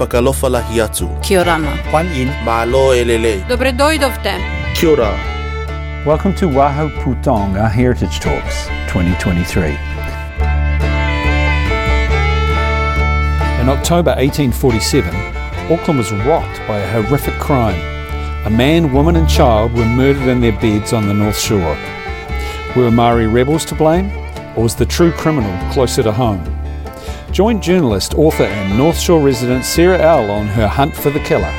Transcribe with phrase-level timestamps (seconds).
[0.00, 1.08] whakalofalahi atu.
[1.20, 1.76] Kia orana.
[1.90, 2.28] Kwan Yin.
[2.44, 3.44] Malo elele.
[3.48, 4.32] Dobre doidovte.
[4.74, 5.10] Kia ora.
[6.06, 9.76] Welcome to Waho Putong, our Heritage Talks 2023.
[13.60, 15.14] In October 1847,
[15.70, 17.78] Auckland was rocked by a horrific crime.
[18.46, 21.76] A man, woman, and child were murdered in their beds on the North Shore.
[22.74, 24.10] Were Maori rebels to blame,
[24.56, 26.42] or was the true criminal closer to home?
[27.32, 31.52] Join journalist, author, and North Shore resident Sarah Ell on her hunt for the killer.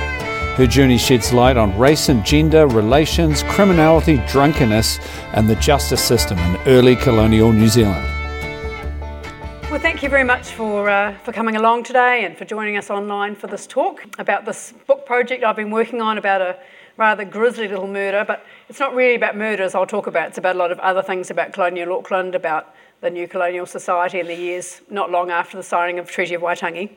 [0.57, 4.99] Her journey sheds light on race and gender, relations, criminality, drunkenness,
[5.31, 8.05] and the justice system in early colonial New Zealand.
[9.71, 12.90] Well, thank you very much for, uh, for coming along today and for joining us
[12.90, 16.59] online for this talk about this book project I've been working on about a
[16.98, 18.26] rather grisly little murder.
[18.27, 21.01] But it's not really about murders I'll talk about, it's about a lot of other
[21.01, 25.58] things about colonial Auckland, about the new colonial society in the years not long after
[25.58, 26.91] the signing of Treaty of Waitangi.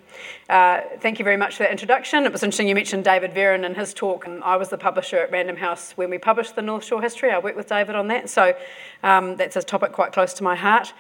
[0.51, 2.25] Uh, thank you very much for that introduction.
[2.25, 5.17] It was interesting you mentioned David Verran in his talk, and I was the publisher
[5.17, 7.31] at Random House when we published the North Shore history.
[7.31, 8.55] I worked with David on that, so
[9.03, 10.93] um, that's a topic quite close to my heart.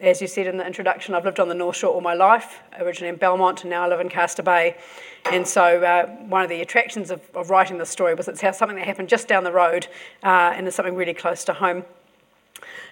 [0.00, 2.60] As you said in the introduction, I've lived on the North Shore all my life,
[2.78, 4.76] originally in Belmont, and now I live in Castor Bay.
[5.24, 8.52] And so, uh, one of the attractions of, of, writing this story was it's how
[8.52, 9.86] something that happened just down the road
[10.24, 11.84] uh, and it's something really close to home.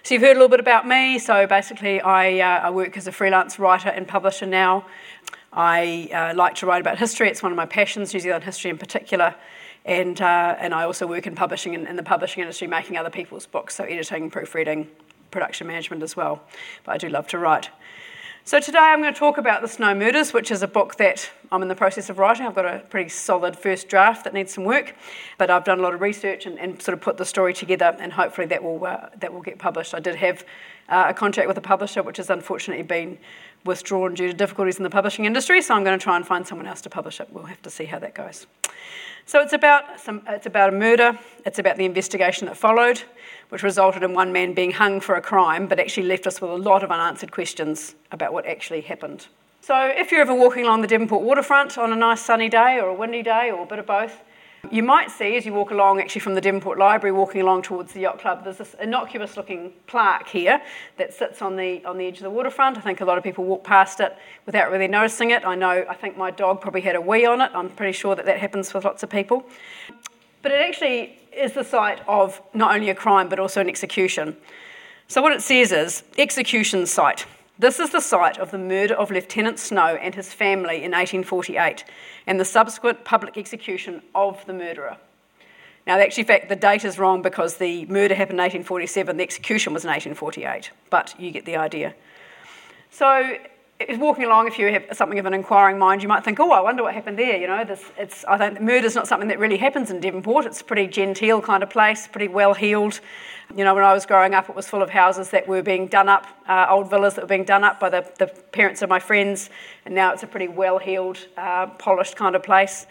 [0.03, 1.19] So, you've heard a little bit about me.
[1.19, 4.85] So, basically, I, uh, I work as a freelance writer and publisher now.
[5.53, 8.71] I uh, like to write about history, it's one of my passions, New Zealand history
[8.71, 9.35] in particular.
[9.83, 13.09] And, uh, and I also work in publishing in, in the publishing industry, making other
[13.09, 14.87] people's books, so editing, proofreading,
[15.31, 16.41] production management as well.
[16.83, 17.69] But I do love to write.
[18.43, 21.29] So today I'm going to talk about The Snow Murders, which is a book that
[21.51, 22.47] I'm in the process of writing.
[22.47, 24.95] I've got a pretty solid first draft that needs some work,
[25.37, 27.95] but I've done a lot of research and, and sort of put the story together,
[27.99, 29.93] and hopefully that will uh, that will get published.
[29.93, 30.43] I did have
[30.89, 33.19] uh, a contract with a publisher, which has unfortunately been
[33.63, 35.61] withdrawn due to difficulties in the publishing industry.
[35.61, 37.27] So I'm going to try and find someone else to publish it.
[37.31, 38.47] We'll have to see how that goes.
[39.27, 41.17] So it's about some, it's about a murder.
[41.45, 43.03] It's about the investigation that followed,
[43.51, 46.49] which resulted in one man being hung for a crime, but actually left us with
[46.49, 49.27] a lot of unanswered questions about what actually happened.
[49.59, 52.87] So if you're ever walking along the Devonport waterfront on a nice sunny day or
[52.87, 54.23] a windy day or a bit of both,
[54.71, 57.91] you might see as you walk along, actually from the Devonport Library, walking along towards
[57.91, 60.61] the yacht club, there's this innocuous looking plaque here
[60.97, 62.77] that sits on the, on the edge of the waterfront.
[62.77, 65.45] I think a lot of people walk past it without really noticing it.
[65.45, 67.51] I know, I think my dog probably had a wee on it.
[67.53, 69.43] I'm pretty sure that that happens with lots of people.
[70.41, 74.37] But it actually is the site of not only a crime but also an execution.
[75.07, 77.25] So what it says is execution site.
[77.59, 81.83] This is the site of the murder of Lieutenant Snow and his family in 1848
[82.25, 84.97] and the subsequent public execution of the murderer.
[85.85, 89.23] Now, actually, in fact, the date is wrong because the murder happened in 1847, the
[89.23, 91.93] execution was in 1848, but you get the idea.
[92.89, 93.37] So,
[93.97, 96.59] walking along, if you have something of an inquiring mind, you might think, oh, I
[96.59, 97.37] wonder what happened there.
[97.37, 100.45] You know, this, it's, I think murder's not something that really happens in Devonport.
[100.45, 102.99] It's a pretty genteel kind of place, pretty well heeled.
[103.55, 105.87] You know, when I was growing up, it was full of houses that were being
[105.87, 108.89] done up, uh, old villas that were being done up by the, the parents of
[108.89, 109.49] my friends,
[109.85, 112.87] and now it's a pretty well heeled, uh, polished kind of place.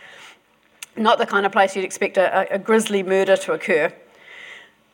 [0.97, 3.93] Not the kind of place you'd expect a, a grisly murder to occur.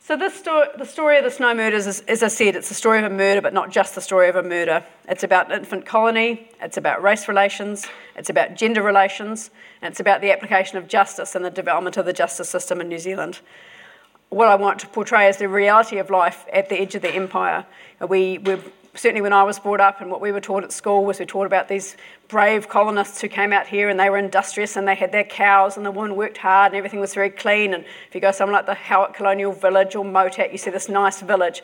[0.07, 2.97] So this the story of the Snow Murders, is, as I said, it's the story
[2.97, 4.85] of a murder, but not just the story of a murder.
[5.09, 7.85] It's about an infant colony, it's about race relations,
[8.15, 9.51] it's about gender relations,
[9.81, 12.87] and it's about the application of justice and the development of the justice system in
[12.87, 13.41] New Zealand.
[14.29, 17.13] What I want to portray is the reality of life at the edge of the
[17.13, 17.65] empire.
[17.99, 18.63] We, we're
[18.97, 21.25] certainly when I was brought up and what we were taught at school was we
[21.25, 21.95] taught about these
[22.27, 25.77] brave colonists who came out here and they were industrious and they had their cows
[25.77, 27.73] and the women worked hard and everything was very clean.
[27.73, 30.89] And if you go somewhere like the Howick Colonial Village or Motat, you see this
[30.89, 31.61] nice village.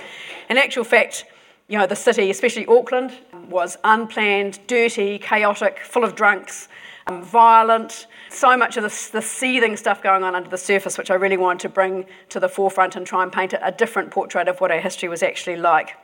[0.50, 1.26] In actual fact,
[1.68, 3.12] you know, the city, especially Auckland,
[3.50, 6.68] was unplanned, dirty, chaotic, full of drunks,
[7.08, 11.12] um, violent, so much of the, the seething stuff going on under the surface, which
[11.12, 14.48] I really wanted to bring to the forefront and try and paint a different portrait
[14.48, 15.96] of what our history was actually like.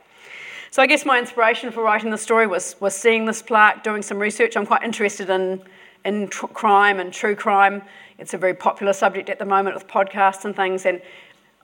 [0.71, 4.03] So I guess my inspiration for writing the story was, was seeing this plaque, doing
[4.03, 4.55] some research.
[4.55, 5.63] I'm quite interested in,
[6.05, 7.81] in tr- crime and true crime.
[8.19, 10.85] It's a very popular subject at the moment with podcasts and things.
[10.85, 11.01] And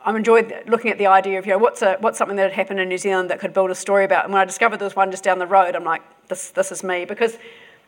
[0.03, 2.53] I'm enjoyed looking at the idea of, you know, what's, a, what's something that had
[2.53, 4.23] happened in New Zealand that could build a story about.
[4.23, 6.71] And when I discovered there was one just down the road, I'm like, this, this
[6.71, 7.05] is me.
[7.05, 7.37] Because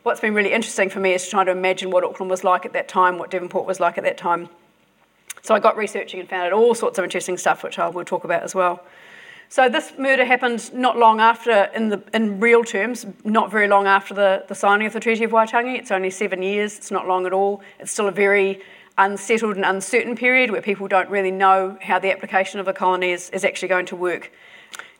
[0.04, 2.74] what's been really interesting for me is trying to imagine what Auckland was like at
[2.74, 4.50] that time, what Devonport was like at that time.
[5.42, 8.06] So I got researching and found out all sorts of interesting stuff, which I will
[8.06, 8.84] talk about as well.
[9.50, 13.88] So this murder happened not long after, in, the, in real terms, not very long
[13.88, 15.78] after the, the signing of the Treaty of Waitangi.
[15.78, 17.62] It's only seven years, it's not long at all.
[17.80, 18.62] It's still a very
[18.98, 23.12] unsettled and uncertain period where people don't really know how the application of a colony
[23.12, 24.32] is, is actually going to work.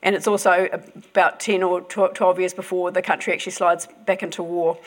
[0.02, 4.42] And it's also about 10 or 12 years before the country actually slides back into
[4.42, 4.78] war.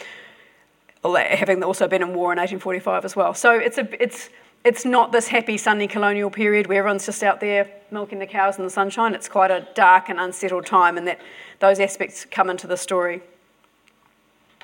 [1.03, 3.33] having also been in war in 1845 as well.
[3.33, 4.29] So it's, a, it's,
[4.63, 8.57] it's not this happy, sunny colonial period where everyone's just out there milking the cows
[8.57, 9.15] in the sunshine.
[9.15, 11.19] It's quite a dark and unsettled time, and that
[11.59, 13.21] those aspects come into the story.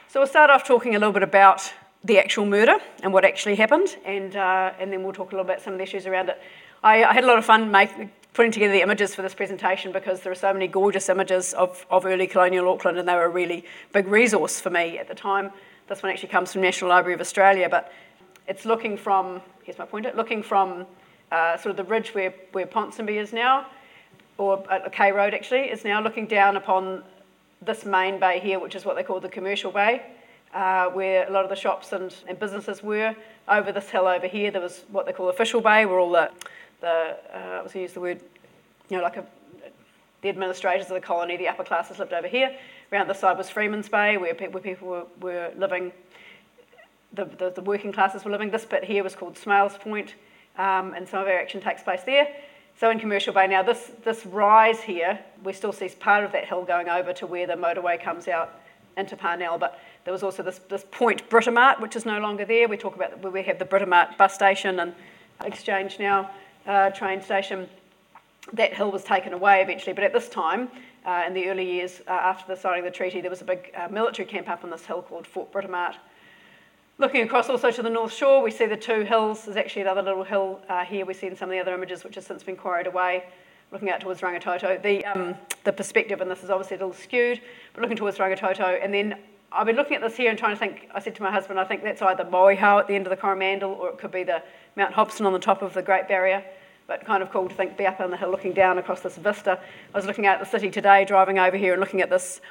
[0.07, 1.73] So we'll start off talking a little bit about
[2.03, 5.45] the actual murder and what actually happened, and, uh, and then we'll talk a little
[5.45, 6.39] bit about some of the issues around it.
[6.83, 7.89] I, I had a lot of fun make,
[8.33, 11.85] putting together the images for this presentation because there are so many gorgeous images of,
[11.89, 15.15] of early colonial Auckland, and they were a really big resource for me at the
[15.15, 15.51] time.
[15.87, 17.91] This one actually comes from National Library of Australia, but
[18.47, 20.85] it's looking from, here's my pointer, looking from
[21.31, 23.67] uh, sort of the ridge where, where Ponsonby is now,
[24.37, 27.03] or uh, K Road actually, is now looking down upon
[27.61, 30.03] this main bay here, which is what they call the commercial bay,
[30.53, 33.15] uh, where a lot of the shops and, and businesses were.
[33.49, 36.29] Over this hill over here, there was what they call official bay, where all the,
[36.81, 38.21] the uh, I was to use the word,
[38.89, 39.25] you know, like a,
[40.21, 42.55] the administrators of the colony, the upper classes lived over here.
[42.91, 45.91] Around the side was Freeman's Bay, where, pe- where people were, were living,
[47.13, 48.51] the, the, the, working classes were living.
[48.51, 50.15] This bit here was called Smales Point,
[50.57, 52.27] um, and some of our action takes place there.
[52.79, 56.45] So in Commercial Bay now, this, this rise here, we still see part of that
[56.45, 58.59] hill going over to where the motorway comes out
[58.97, 62.67] into Parnell, but there was also this, this point Britomart, which is no longer there.
[62.67, 64.93] We talk about where we have the Britomart bus station and
[65.45, 66.31] Exchange now
[66.65, 67.69] uh, train station.
[68.53, 70.69] That hill was taken away eventually, but at this time,
[71.05, 73.45] uh, in the early years uh, after the signing of the treaty, there was a
[73.45, 75.95] big uh, military camp up on this hill called Fort Britomart.
[76.99, 79.45] Looking across also to the North Shore, we see the two hills.
[79.45, 82.03] There's actually another little hill uh, here we see in some of the other images,
[82.03, 83.25] which has since been quarried away.
[83.71, 84.81] Looking out towards Rangitoto.
[84.81, 87.39] The, um, the perspective in this is obviously a little skewed,
[87.73, 88.83] but looking towards Rangitoto.
[88.83, 89.19] And then
[89.51, 90.89] I've been looking at this here and trying to think.
[90.91, 93.17] I said to my husband, I think that's either Moehau at the end of the
[93.17, 94.41] Coromandel or it could be the
[94.75, 96.43] Mount Hobson on the top of the Great Barrier.
[96.87, 99.17] But kind of cool to think, be up on the hill looking down across this
[99.17, 99.59] vista.
[99.93, 102.41] I was looking out at the city today, driving over here and looking at this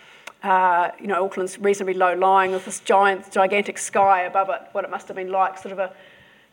[0.42, 4.84] uh, you know, Auckland's reasonably low lying with this giant, gigantic sky above it, what
[4.84, 5.92] it must have been like, sort of a,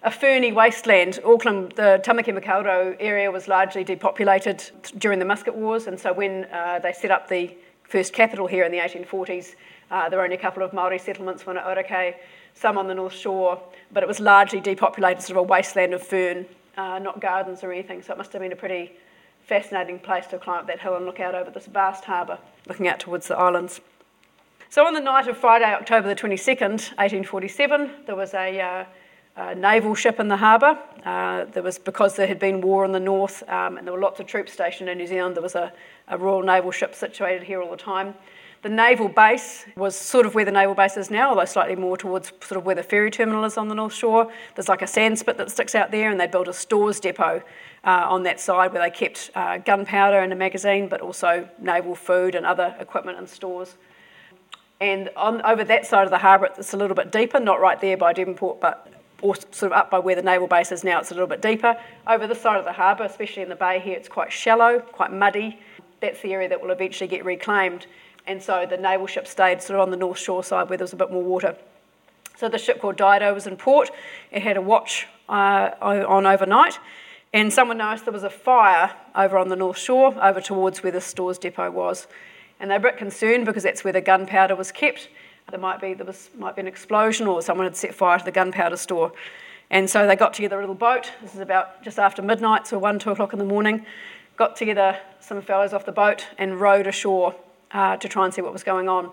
[0.04, 1.20] a ferny wasteland.
[1.24, 4.64] Auckland, the Tamaki Makaurau area was largely depopulated
[4.98, 8.64] during the Musket Wars, and so when uh, they set up the first capital here
[8.64, 9.56] in the 1840s,
[9.92, 12.16] uh, there were only a couple of Māori settlements, one at Ōrākei,
[12.56, 16.02] some on the North Shore, but it was largely depopulated, sort of a wasteland of
[16.02, 16.46] fern,
[16.78, 18.94] uh, not gardens or anything, so it must have been a pretty
[19.46, 22.38] fascinating place to climb up that hill and look out over this vast harbour,
[22.68, 23.82] looking out towards the islands.
[24.70, 28.86] So on the night of Friday, October the 22nd, 1847, there was a, uh,
[29.36, 30.80] a naval ship in the harbour.
[31.06, 34.00] Uh, there was because there had been war in the north um, and there were
[34.00, 35.36] lots of troops stationed in New Zealand.
[35.36, 35.72] There was a,
[36.08, 38.16] a Royal Naval ship situated here all the time.
[38.64, 41.98] The naval base was sort of where the naval base is now, although slightly more
[41.98, 44.32] towards sort of where the ferry terminal is on the North Shore.
[44.56, 47.44] There's like a sand spit that sticks out there, and they built a stores depot
[47.84, 51.96] uh, on that side where they kept uh, gunpowder and a magazine, but also naval
[51.96, 53.76] food and other equipment and stores.
[54.80, 57.80] And on, over that side of the harbour, it's a little bit deeper, not right
[57.80, 58.90] there by Devonport, but
[59.22, 61.78] sort of up by where the naval base is now, it's a little bit deeper.
[62.08, 65.14] Over this side of the harbour, especially in the bay here, it's quite shallow, quite
[65.14, 65.60] muddy.
[66.02, 67.88] That's the area that will eventually get reclaimed.
[68.28, 70.84] And so the naval ship stayed sort of on the north shore side where there
[70.84, 71.56] was a bit more water.
[72.38, 73.90] So the ship called Dido was in port.
[74.32, 76.80] It had a watch uh, on overnight,
[77.34, 80.92] and someone noticed there was a fire over on the North Shore, over towards where
[80.92, 82.08] the stores depot was.
[82.60, 85.10] And they were a bit concerned because that's where the gunpowder was kept.
[85.50, 88.26] There might be, there was, might be an explosion or someone had set fire to
[88.26, 89.12] the gunpowder store.
[89.70, 91.12] And so they got together a little boat.
[91.22, 93.86] This is about just after midnight, so 1, 2 o'clock in the morning.
[94.38, 97.36] Got together some fellows off the boat and rowed ashore
[97.72, 99.12] uh, to try and see what was going on.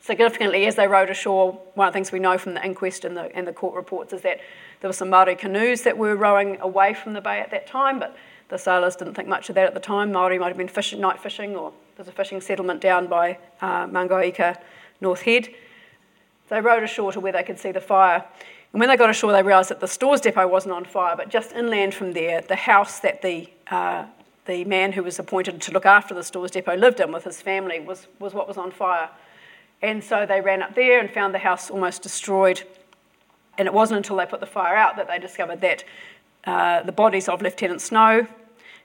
[0.00, 3.16] Significantly, as they rowed ashore, one of the things we know from the inquest and
[3.16, 4.38] the, and the court reports is that
[4.84, 7.98] there were some Māori canoes that were rowing away from the bay at that time,
[7.98, 8.14] but
[8.50, 10.12] the sailors didn't think much of that at the time.
[10.12, 13.86] Māori might have been fishing, night fishing, or there's a fishing settlement down by uh,
[13.86, 14.58] Maungauika
[15.00, 15.48] North Head.
[16.50, 18.26] They rowed ashore to where they could see the fire.
[18.74, 21.30] And when they got ashore, they realised that the stores depot wasn't on fire, but
[21.30, 24.04] just inland from there, the house that the, uh,
[24.44, 27.40] the man who was appointed to look after the stores depot lived in with his
[27.40, 29.08] family was, was what was on fire.
[29.80, 32.62] And so they ran up there and found the house almost destroyed.
[33.58, 35.84] And it wasn't until they put the fire out that they discovered that
[36.44, 38.26] uh, the bodies of Lieutenant Snow,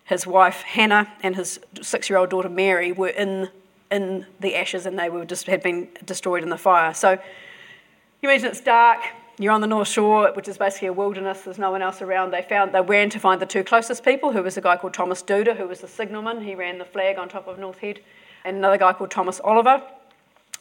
[0.06, 3.50] his wife Hannah, and his six year old daughter Mary were in,
[3.92, 6.94] in the ashes and they were just, had been destroyed in the fire.
[6.94, 7.12] So
[8.22, 9.02] you imagine it's dark,
[9.40, 12.32] you're on the North Shore, which is basically a wilderness, there's no one else around.
[12.32, 14.94] They found they ran to find the two closest people, who was a guy called
[14.94, 18.02] Thomas Duder, who was the signalman, he ran the flag on top of North Head,
[18.44, 19.82] and another guy called Thomas Oliver,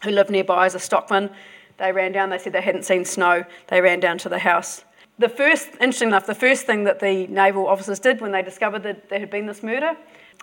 [0.05, 1.31] who lived nearby as a stockman.
[1.79, 3.45] They ran down, they said they hadn't seen snow.
[3.69, 4.85] They ran down to the house.
[5.19, 8.83] The first, interesting enough, the first thing that the naval officers did when they discovered
[8.85, 9.97] that there had been this murder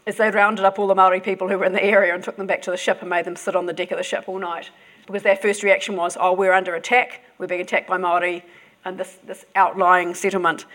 [0.06, 2.36] is they rounded up all the Maori people who were in the area and took
[2.38, 4.26] them back to the ship and made them sit on the deck of the ship
[4.28, 4.70] all night.
[5.08, 8.44] because their first reaction was, oh, we're under attack, we're being attacked by Māori
[8.84, 10.66] and this, this outlying settlement.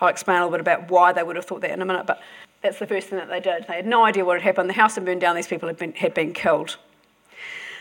[0.00, 2.06] I'll explain a little bit about why they would have thought that in a minute,
[2.06, 2.20] but
[2.62, 3.66] that's the first thing that they did.
[3.66, 4.68] They had no idea what had happened.
[4.68, 6.76] The house had burned down, these people had been, had been killed.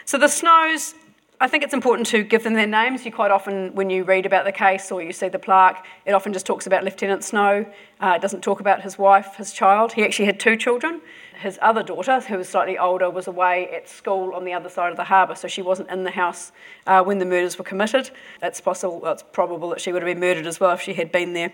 [0.06, 0.96] So the Snows,
[1.42, 3.04] I think it's important to give them their names.
[3.06, 6.13] You quite often, when you read about the case or you see the plaque, it
[6.13, 7.65] often just talks about Lieutenant Snow.
[8.00, 9.92] Uh, it doesn't talk about his wife, his child.
[9.92, 11.01] He actually had two children.
[11.38, 14.92] His other daughter, who was slightly older, was away at school on the other side
[14.92, 16.54] of the harbour, so she wasn't in the house
[16.88, 18.12] uh, when the murders were committed.
[18.42, 21.12] It's possible, it's probable that she would have been murdered as well if she had
[21.12, 21.51] been there.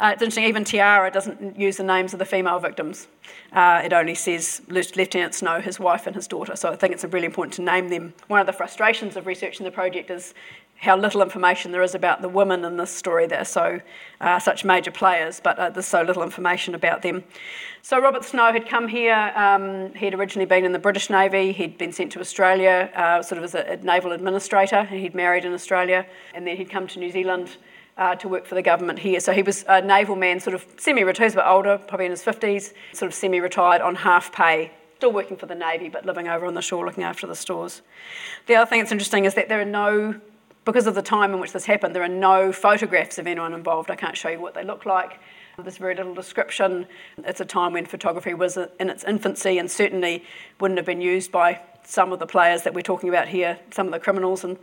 [0.00, 3.08] Uh, it's interesting, even Te Ara doesn't use the names of the female victims.
[3.52, 6.56] Uh, it only says Lieutenant Snow, his wife, and his daughter.
[6.56, 8.14] So I think it's really important to name them.
[8.28, 10.34] One of the frustrations of researching the project is
[10.78, 13.80] how little information there is about the women in this story that are so
[14.20, 17.24] uh, such major players, but uh, there's so little information about them.
[17.82, 19.32] So Robert Snow had come here.
[19.34, 21.52] Um, he'd originally been in the British Navy.
[21.52, 24.84] He'd been sent to Australia, uh, sort of as a, a naval administrator.
[24.84, 27.56] He'd married in Australia, and then he'd come to New Zealand
[27.98, 29.20] uh, to work for the government here.
[29.20, 32.12] So he was a naval man, sort of semi-retired, he's a bit older, probably in
[32.12, 36.28] his 50s, sort of semi-retired on half pay, still working for the Navy, but living
[36.28, 37.82] over on the shore looking after the stores.
[38.46, 40.20] The other thing that's interesting is that there are no,
[40.64, 43.90] because of the time in which this happened, there are no photographs of anyone involved.
[43.90, 45.18] I can't show you what they look like.
[45.60, 46.86] There's very little description.
[47.24, 50.24] It's a time when photography was in its infancy and certainly
[50.60, 53.86] wouldn't have been used by some of the players that we're talking about here, some
[53.86, 54.56] of the criminals and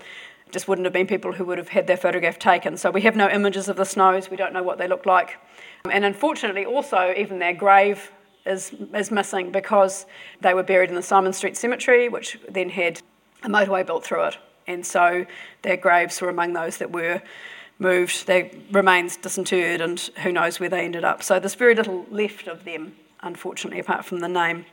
[0.51, 2.77] just wouldn't have been people who would have had their photograph taken.
[2.77, 5.37] So we have no images of the snows, we don't know what they look like.
[5.85, 8.11] Um, and unfortunately, also, even their grave
[8.45, 10.05] is, is missing because
[10.41, 13.01] they were buried in the Symonds Street Cemetery, which then had
[13.43, 14.37] a motorway built through it.
[14.67, 15.25] And so
[15.61, 17.21] their graves were among those that were
[17.77, 21.21] moved, their remains disinterred, and who knows where they ended up.
[21.21, 24.65] So there's very little left of them, unfortunately, apart from the name.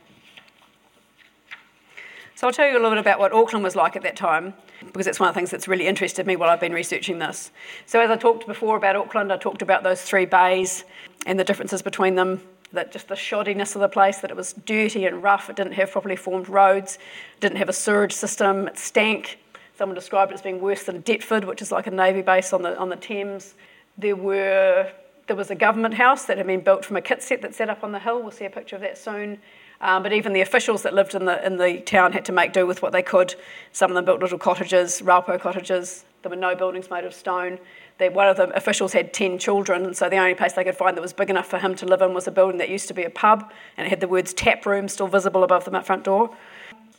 [2.35, 4.53] So I'll tell you a little bit about what Auckland was like at that time,
[4.85, 7.51] because it's one of the things that's really interested me while I've been researching this.
[7.85, 10.83] So as I talked before about Auckland, I talked about those three bays
[11.25, 12.41] and the differences between them,
[12.73, 15.73] that just the shoddiness of the place, that it was dirty and rough, it didn't
[15.73, 16.97] have properly formed roads,
[17.39, 19.39] didn't have a sewage system, it stank.
[19.75, 22.61] Someone described it as being worse than Deptford, which is like a navy base on
[22.61, 23.55] the on the Thames.
[23.97, 24.91] There were
[25.27, 27.69] there was a government house that had been built from a kit set that set
[27.69, 28.21] up on the hill.
[28.21, 29.39] We'll see a picture of that soon.
[29.83, 32.53] Um, but even the officials that lived in the, in the town had to make
[32.53, 33.35] do with what they could.
[33.73, 36.05] Some of them built little cottages, raupo cottages.
[36.21, 37.59] There were no buildings made of stone.
[37.97, 40.77] They, one of the officials had 10 children, and so the only place they could
[40.77, 42.87] find that was big enough for him to live in was a building that used
[42.87, 45.81] to be a pub, and it had the words tap room still visible above the
[45.81, 46.33] front door.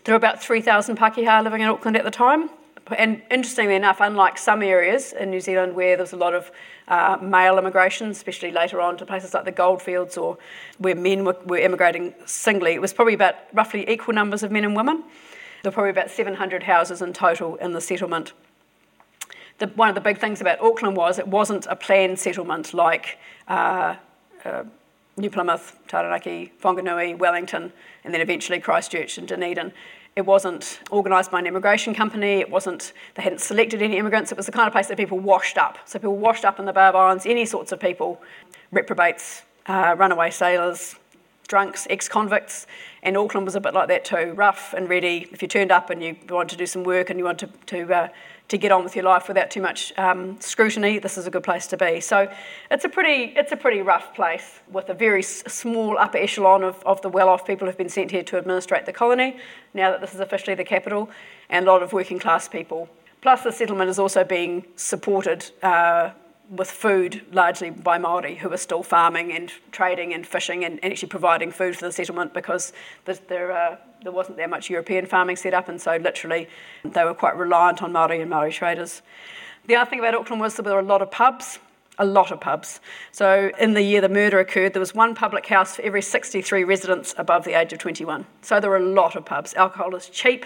[0.04, 2.50] There were about 3,000 Pakeha living in Auckland at the time.
[2.88, 6.50] And interestingly enough, unlike some areas in New Zealand where there was a lot of
[6.86, 10.36] uh, male immigration, especially later on to places like the goldfields or
[10.78, 12.72] where men were, were immigrating singly.
[12.72, 15.02] It was probably about roughly equal numbers of men and women.
[15.62, 18.34] There were probably about 700 houses in total in the settlement.
[19.58, 23.18] The, one of the big things about Auckland was it wasn't a planned settlement like
[23.48, 23.96] uh,
[24.44, 24.64] uh,
[25.16, 27.72] New Plymouth, Taranaki, Whanganui, Wellington,
[28.02, 29.72] and then eventually Christchurch and Dunedin
[30.16, 32.34] it wasn't organised by an immigration company.
[32.40, 34.30] It wasn't, they hadn't selected any immigrants.
[34.30, 35.78] It was the kind of place that people washed up.
[35.86, 38.22] So people washed up in the Bay of Islands, any sorts of people,
[38.70, 40.94] reprobates, uh, runaway sailors,
[41.48, 42.66] drunks, ex-convicts.
[43.02, 45.28] And Auckland was a bit like that too, rough and ready.
[45.32, 47.84] If you turned up and you wanted to do some work and you wanted to,
[47.86, 48.08] to uh,
[48.48, 51.42] to get on with your life without too much um, scrutiny, this is a good
[51.42, 52.00] place to be.
[52.00, 52.30] So
[52.70, 56.82] it's a pretty, it's a pretty rough place with a very small upper echelon of,
[56.84, 59.38] of the well-off people who've been sent here to administrate the colony,
[59.72, 61.08] now that this is officially the capital,
[61.48, 62.88] and a lot of working class people.
[63.22, 66.10] Plus the settlement is also being supported uh,
[66.50, 70.92] with food largely by Maori who are still farming and trading and fishing and, and
[70.92, 72.72] actually providing food for the settlement because
[73.06, 76.48] there, uh, there wasn't that much European farming set up and so literally
[76.84, 79.02] they were quite reliant on Maori and Maori traders.
[79.66, 81.58] The other thing about Auckland was there were a lot of pubs,
[81.98, 82.80] a lot of pubs.
[83.12, 86.64] So in the year the murder occurred, there was one public house for every 63
[86.64, 88.26] residents above the age of 21.
[88.42, 89.54] So there were a lot of pubs.
[89.54, 90.44] Alcohol is cheap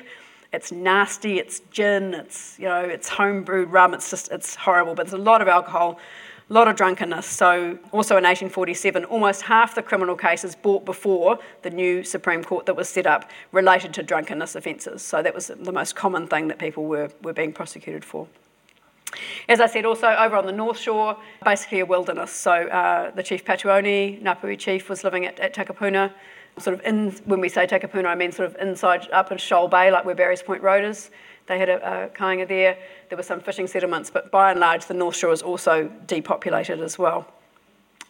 [0.52, 5.06] it's nasty, it's gin, it's you know, it's homebrewed rum, it's just it's horrible, but
[5.06, 5.98] there's a lot of alcohol,
[6.48, 7.26] a lot of drunkenness.
[7.26, 12.64] So also in 1847, almost half the criminal cases brought before the new Supreme Court
[12.66, 15.02] that was set up related to drunkenness offences.
[15.02, 18.26] So that was the most common thing that people were, were being prosecuted for.
[19.48, 22.30] As I said, also over on the North Shore, basically a wilderness.
[22.30, 26.12] So uh, the Chief Patuone, Ngāpuhi chief, was living at, at Takapuna
[26.60, 29.68] sort of in, when we say Takapuna, I mean sort of inside up in Shoal
[29.68, 31.10] Bay, like where Barry's Point Road is.
[31.46, 32.76] They had a, a kainga there.
[33.08, 36.80] There were some fishing settlements, but by and large, the North Shore is also depopulated
[36.80, 37.26] as well.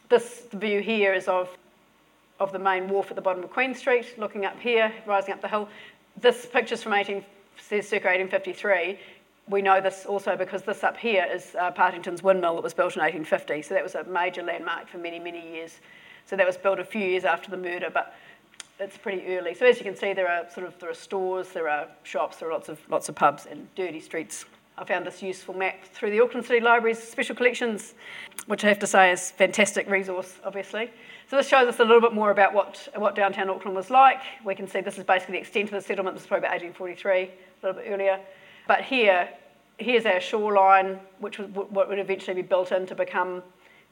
[0.09, 1.57] This view here is of,
[2.41, 5.41] of the main wharf at the bottom of Queen Street, looking up here, rising up
[5.41, 5.69] the hill.
[6.21, 7.25] This picture's from 18
[7.61, 8.99] says circa 1853.
[9.49, 12.97] We know this also because this up here is uh, Partington's windmill that was built
[12.97, 13.63] in 1850.
[13.63, 15.81] So that was a major landmark for many, many years.
[16.27, 18.15] So that was built a few years after the murder, but
[18.81, 19.55] it's pretty early.
[19.55, 22.39] So as you can see, there are sort of there are stores, there are shops,
[22.39, 24.45] there are lots of lots of pubs and dirty streets.
[24.77, 27.95] I found this useful map through the Auckland City Library's special collections,
[28.47, 30.91] which I have to say is a fantastic resource, obviously.
[31.29, 34.21] So this shows us a little bit more about what, what downtown Auckland was like.
[34.45, 36.15] We can see this is basically the extent of the settlement.
[36.15, 37.31] This was probably about 1843, a
[37.67, 38.21] little bit earlier.
[38.69, 39.29] But here,
[39.79, 43.43] here's our shoreline, which was what would eventually be built in to become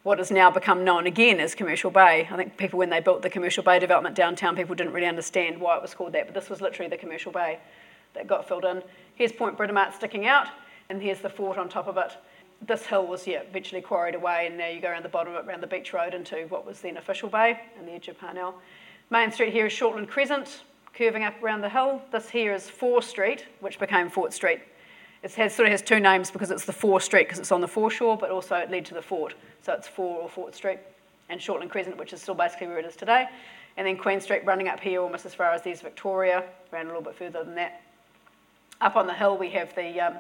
[0.07, 2.29] what has now become known again as Commercial Bay.
[2.31, 5.61] I think people, when they built the Commercial Bay development downtown, people didn't really understand
[5.61, 7.59] why it was called that, but this was literally the Commercial Bay
[8.15, 8.85] that got filled in.
[9.17, 10.47] Here's Point Britomart sticking out,
[10.91, 12.13] and here's the fort on top of it.
[12.65, 15.45] This hill was yeah, eventually quarried away, and now you go around the bottom of
[15.45, 18.17] it, around the beach road into what was then Official Bay and the edge of
[18.17, 18.55] Parnell.
[19.11, 20.63] Main Street here is Shortland Crescent,
[20.95, 22.01] curving up around the hill.
[22.13, 24.61] This here is Fore Street, which became Fort Street.
[25.27, 27.61] It has, sort of has two names because it's the Fore Street because it's on
[27.61, 29.35] the foreshore, but also it led to the fort.
[29.61, 30.79] So it's Fore or Fort Street,
[31.29, 33.27] and Shortland Crescent, which is still basically where it is today.
[33.77, 36.89] And then Queen Street running up here almost as far as there's Victoria, ran a
[36.91, 37.81] little bit further than that.
[38.81, 40.15] Up on the hill, we have the, um,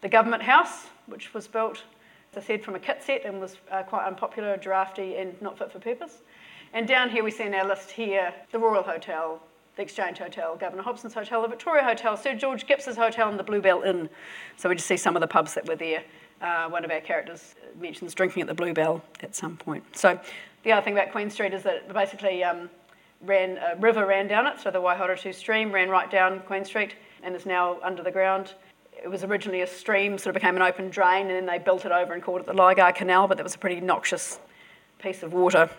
[0.00, 1.82] the government house, which was built,
[2.30, 5.58] as I said, from a kit set and was uh, quite unpopular, drafty, and not
[5.58, 6.18] fit for purpose.
[6.72, 9.42] And down here, we see in our list here the Royal Hotel,
[9.76, 13.42] the Exchange Hotel, Governor Hobson's Hotel, the Victoria Hotel, Sir George Gipps's Hotel, and the
[13.44, 14.08] Bluebell Inn.
[14.56, 16.02] So we just see some of the pubs that were there.
[16.40, 19.84] Uh, one of our characters mentions drinking at the Bluebell at some point.
[19.96, 20.18] So
[20.62, 22.70] the other thing about Queen Street is that it basically um,
[23.22, 26.94] ran a river ran down it, so the Waihorotiu stream ran right down Queen Street
[27.22, 28.54] and is now under the ground.
[29.02, 31.84] It was originally a stream, sort of became an open drain, and then they built
[31.84, 34.38] it over and called it the Ligar Canal, but that was a pretty noxious
[34.98, 35.70] piece of water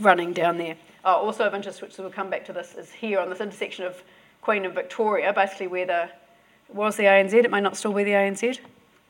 [0.00, 0.76] running down there.
[1.04, 3.84] Oh, also of interest, which we'll come back to this, is here on this intersection
[3.84, 4.02] of
[4.42, 6.10] Queen and Victoria, basically where the
[6.68, 8.58] was the ANZ, it may not still be the ANZ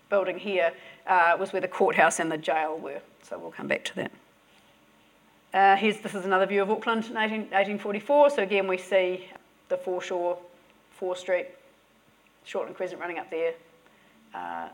[0.09, 0.73] building here
[1.07, 3.01] uh, was where the courthouse and the jail were.
[3.23, 4.13] So we'll come back to that.
[5.53, 8.31] Uh, here's, this is another view of Auckland in 18, 1844.
[8.31, 9.29] So again, we see
[9.69, 10.39] the foreshore,
[10.93, 11.47] Fore Street,
[12.47, 13.55] Shortland Crescent running up there,
[14.35, 14.69] uh,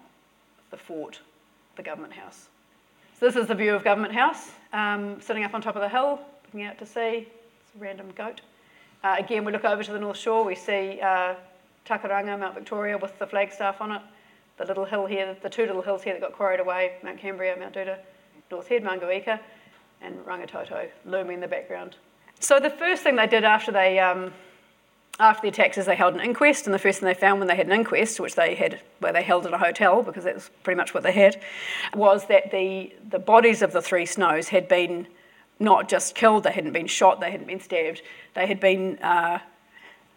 [0.71, 1.21] the fort,
[1.77, 2.49] the government house.
[3.19, 5.89] So this is the view of Government House, um, sitting up on top of the
[5.89, 6.21] hill,
[6.55, 7.27] looking out to sea.
[7.61, 8.41] It's a random goat.
[9.03, 11.35] Uh, again, we look over to the North Shore, we see uh,
[11.85, 14.03] Takarunga, Mount Victoria, with the flagstaff on it
[14.57, 17.57] the little hill here, the two little hills here that got quarried away, Mount Cambria,
[17.59, 17.99] Mount Duda,
[18.53, 19.41] North Head, Maungauika,
[20.01, 21.97] and Rangitoto looming in the background.
[22.39, 24.33] So the first thing they did after they um,
[25.19, 27.49] after the attacks is they held an inquest, and the first thing they found when
[27.49, 30.35] they had an inquest, which they had where they held at a hotel because that
[30.35, 31.43] was pretty much what they had,
[31.95, 35.09] was that the the bodies of the three snows had been
[35.59, 38.03] not just killed, they hadn't been shot, they hadn't been stabbed,
[38.35, 39.39] they had been uh,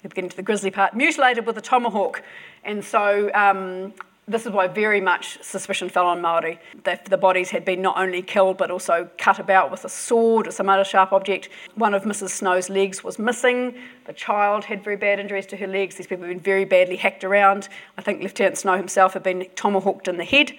[0.03, 2.23] getting to the grisly part, mutilated with a tomahawk,
[2.63, 3.93] and so um,
[4.29, 6.59] this is why very much suspicion fell on Maori.
[6.83, 10.47] The, the, bodies had been not only killed but also cut about with a sword
[10.47, 11.47] or some other sharp object.
[11.75, 12.29] One of Mrs.
[12.31, 13.75] Snow's legs was missing.
[14.05, 15.95] The child had very bad injuries to her legs.
[15.95, 17.69] These people had been very badly hacked around.
[17.97, 20.51] I think Lieutenant Snow himself had been tomahawked in the head.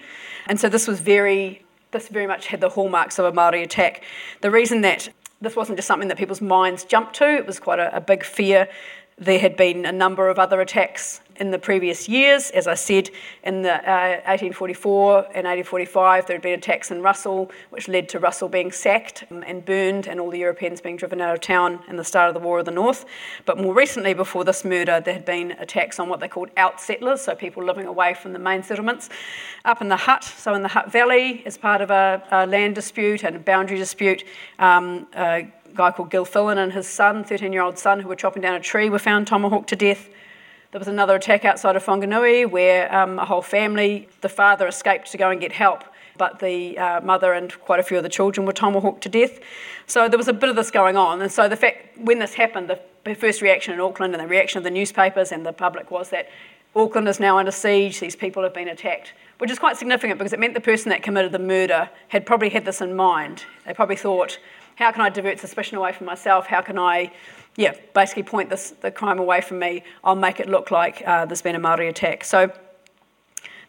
[0.47, 4.03] And so this was very, this very much had the hallmarks of a Maori attack.
[4.41, 5.09] The reason that
[5.41, 8.23] this wasn't just something that people's minds jumped to, it was quite a, a big
[8.23, 8.67] fear.
[9.17, 12.51] There had been a number of other attacks in the previous years.
[12.51, 13.09] As I said,
[13.43, 18.19] in the uh, 1844 and 1845, there had been attacks in Russell, which led to
[18.19, 21.95] Russell being sacked and burned, and all the Europeans being driven out of town in
[21.95, 23.05] the start of the War of the North.
[23.45, 26.81] But more recently, before this murder, there had been attacks on what they called out
[26.81, 29.09] settlers, so people living away from the main settlements,
[29.65, 32.75] up in the Hutt, so in the Hutt Valley, as part of a, a land
[32.75, 34.23] dispute and a boundary dispute.
[34.59, 38.15] Um, a guy called Gil Fillan and his son, 13 year old son, who were
[38.15, 40.09] chopping down a tree, were found tomahawked to death.
[40.71, 45.09] There was another attack outside of Whanganui where um, a whole family, the father escaped
[45.11, 45.83] to go and get help,
[46.15, 49.39] but the uh, mother and quite a few of the children were tomahawked to death.
[49.87, 51.23] So there was a bit of this going on.
[51.23, 54.59] And so the fact, when this happened, the first reaction in Auckland and the reaction
[54.59, 56.29] of the newspapers and the public was that
[56.75, 60.33] Auckland is now under siege, these people have been attacked, which is quite significant because
[60.33, 63.43] it meant the person that committed the murder had probably had this in mind.
[63.65, 64.37] They probably thought,
[64.75, 66.45] how can I divert suspicion away from myself?
[66.45, 67.11] How can I
[67.55, 69.83] yeah, basically point this, the crime away from me.
[70.03, 72.23] I'll make it look like uh, there's been a Maori attack.
[72.23, 72.51] So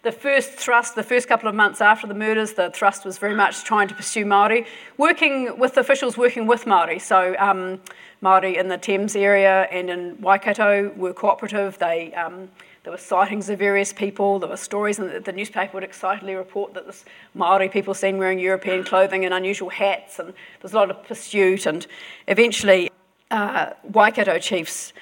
[0.02, 3.34] the first thrust, the first couple of months after the murders, the thrust was very
[3.34, 4.66] much trying to pursue Maori,
[4.96, 6.98] working with officials working with Maori.
[6.98, 7.80] So um,
[8.22, 11.78] Maori in the Thames area and in Waikato were cooperative.
[11.78, 12.48] They um,
[12.82, 14.38] there were sightings of various people.
[14.38, 18.16] There were stories, and the, the newspaper would excitedly report that this Maori people seen
[18.16, 21.66] wearing European clothing and unusual hats, and there's a lot of pursuit.
[21.66, 21.86] And
[22.26, 22.90] eventually,
[23.30, 24.92] uh, Waikato chiefs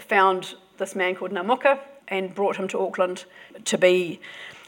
[0.00, 3.24] found this man called Namuka and brought him to Auckland
[3.64, 4.20] to be,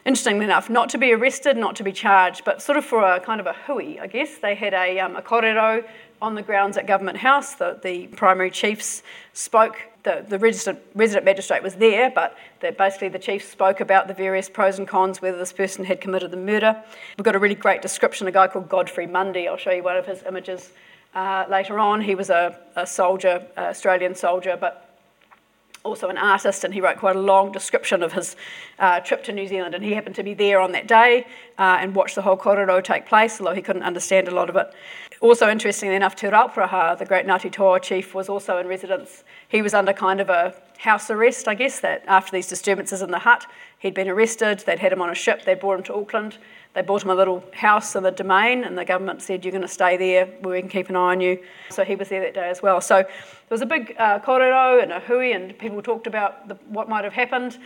[0.05, 3.19] interestingly enough, not to be arrested, not to be charged, but sort of for a
[3.19, 4.37] kind of a hui, I guess.
[4.37, 5.83] They had a, um, a korero
[6.21, 7.55] on the grounds at Government House.
[7.55, 9.77] The, the primary chiefs spoke.
[10.03, 14.13] The, the resident, resident magistrate was there, but the, basically the chiefs spoke about the
[14.13, 16.81] various pros and cons, whether this person had committed the murder.
[17.17, 19.47] We've got a really great description, a guy called Godfrey Mundy.
[19.47, 20.71] I'll show you one of his images
[21.13, 22.01] uh, later on.
[22.01, 24.83] He was a, a soldier, Australian soldier, but
[25.83, 28.35] also an artist, and he wrote quite a long description of his
[28.77, 29.73] uh, trip to New Zealand.
[29.73, 31.25] And he happened to be there on that day
[31.57, 34.55] uh, and watched the whole korero take place, although he couldn't understand a lot of
[34.55, 34.73] it.
[35.19, 39.23] Also, interestingly enough, Te Rauparaha, the great Ngāti Toa chief, was also in residence.
[39.47, 43.09] He was under kind of a house arrest, I guess, that after these disturbances in
[43.09, 43.47] the Hutt,
[43.79, 46.37] he'd been arrested, they'd had him on a ship, they'd brought him to Auckland,
[46.77, 49.63] they bought him a little house in the domain, and the government said, You're going
[49.63, 51.39] to stay there we can keep an eye on you.
[51.71, 52.81] So he was there that day as well.
[52.81, 53.09] So there
[53.49, 57.03] was a big uh, korero and a hui, and people talked about the, what might
[57.03, 57.57] have happened.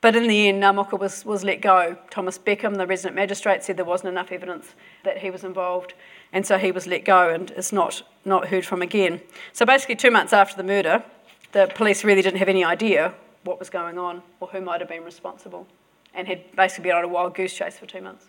[0.00, 1.98] But in the end, Ngamoka was, was let go.
[2.08, 5.92] Thomas Beckham, the resident magistrate, said there wasn't enough evidence that he was involved,
[6.32, 9.20] and so he was let go and is not, not heard from again.
[9.52, 11.04] So basically, two months after the murder,
[11.52, 13.12] the police really didn't have any idea
[13.44, 15.66] what was going on or who might have been responsible,
[16.14, 18.24] and had basically been on a wild goose chase for two months.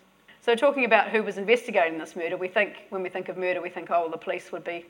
[0.50, 3.62] So, talking about who was investigating this murder, we think when we think of murder,
[3.62, 4.84] we think, oh, well, the police would be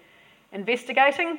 [0.52, 1.38] investigating.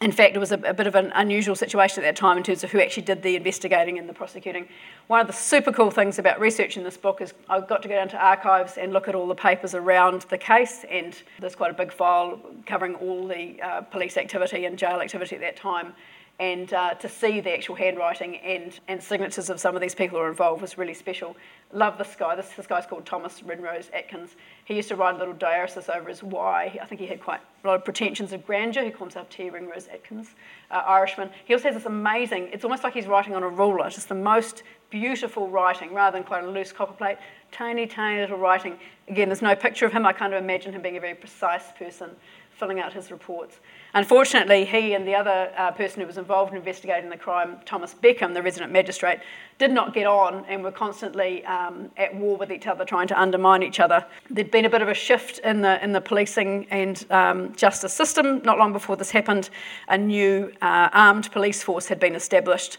[0.00, 2.44] In fact, it was a, a, bit of an unusual situation at that time in
[2.44, 4.68] terms of who actually did the investigating and the prosecuting.
[5.08, 7.96] One of the super cool things about researching this book is I got to go
[7.96, 11.72] down to archives and look at all the papers around the case, and there's quite
[11.72, 15.94] a big file covering all the uh, police activity and jail activity at that time
[16.40, 20.16] and uh, to see the actual handwriting and, and signatures of some of these people
[20.16, 21.36] who were involved was really special.
[21.72, 22.34] Love this guy.
[22.34, 24.34] This, this guy's called Thomas Rinrose Atkins.
[24.64, 26.78] He used to write a little diaresis over his Y.
[26.82, 28.82] I think he had quite a lot of pretensions of grandeur.
[28.82, 29.50] He calls himself T.
[29.50, 30.34] Rinrose Atkins,
[30.72, 31.30] uh, Irishman.
[31.44, 33.88] He also has this amazing, it's almost like he's writing on a ruler.
[33.88, 37.18] Just the most beautiful writing rather than quite a loose copperplate.
[37.52, 38.76] Tiny, tiny little writing.
[39.06, 40.04] Again, there's no picture of him.
[40.04, 42.10] I kind of imagine him being a very precise person
[42.58, 43.60] filling out his reports.
[43.92, 47.92] Unfortunately, he and the other uh, person who was involved in investigating the crime, Thomas
[47.92, 49.18] Beckham, the resident magistrate,
[49.58, 53.20] did not get on and were constantly um, at war with each other, trying to
[53.20, 54.06] undermine each other.
[54.30, 57.92] There'd been a bit of a shift in the, in the policing and um, justice
[57.92, 58.42] system.
[58.44, 59.50] Not long before this happened,
[59.88, 62.78] a new uh, armed police force had been established,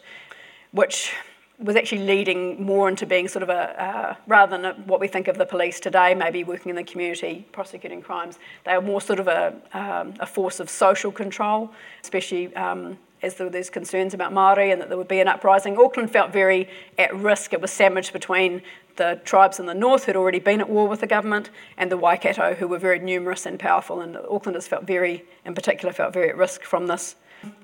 [0.72, 1.12] which
[1.62, 5.08] was actually leading more into being sort of a, uh, rather than a, what we
[5.08, 9.02] think of the police today, maybe working in the community, prosecuting crimes, they were more
[9.02, 11.72] sort of a, um, a force of social control,
[12.04, 15.28] especially um, as there were these concerns about Māori and that there would be an
[15.28, 15.78] uprising.
[15.78, 17.54] Auckland felt very at risk.
[17.54, 18.62] It was sandwiched between
[18.96, 21.98] the tribes in the north who'd already been at war with the government and the
[21.98, 26.30] Waikato who were very numerous and powerful and Aucklanders felt very, in particular, felt very
[26.30, 27.16] at risk from this.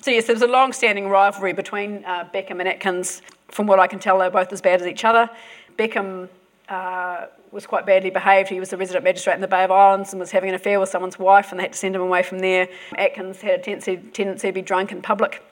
[0.01, 3.87] So yes, there was a long-standing rivalry between uh, Beckham and Atkins from what I
[3.87, 5.29] can tell, they're both as bad as each other.
[5.77, 6.29] Beckham
[6.69, 8.49] uh, was quite badly behaved.
[8.49, 10.79] He was the resident magistrate in the Bay of Islands and was having an affair
[10.79, 12.67] with someone's wife, and they had to send him away from there.
[12.97, 15.43] Atkins had a tendency, tendency to be drunk in public,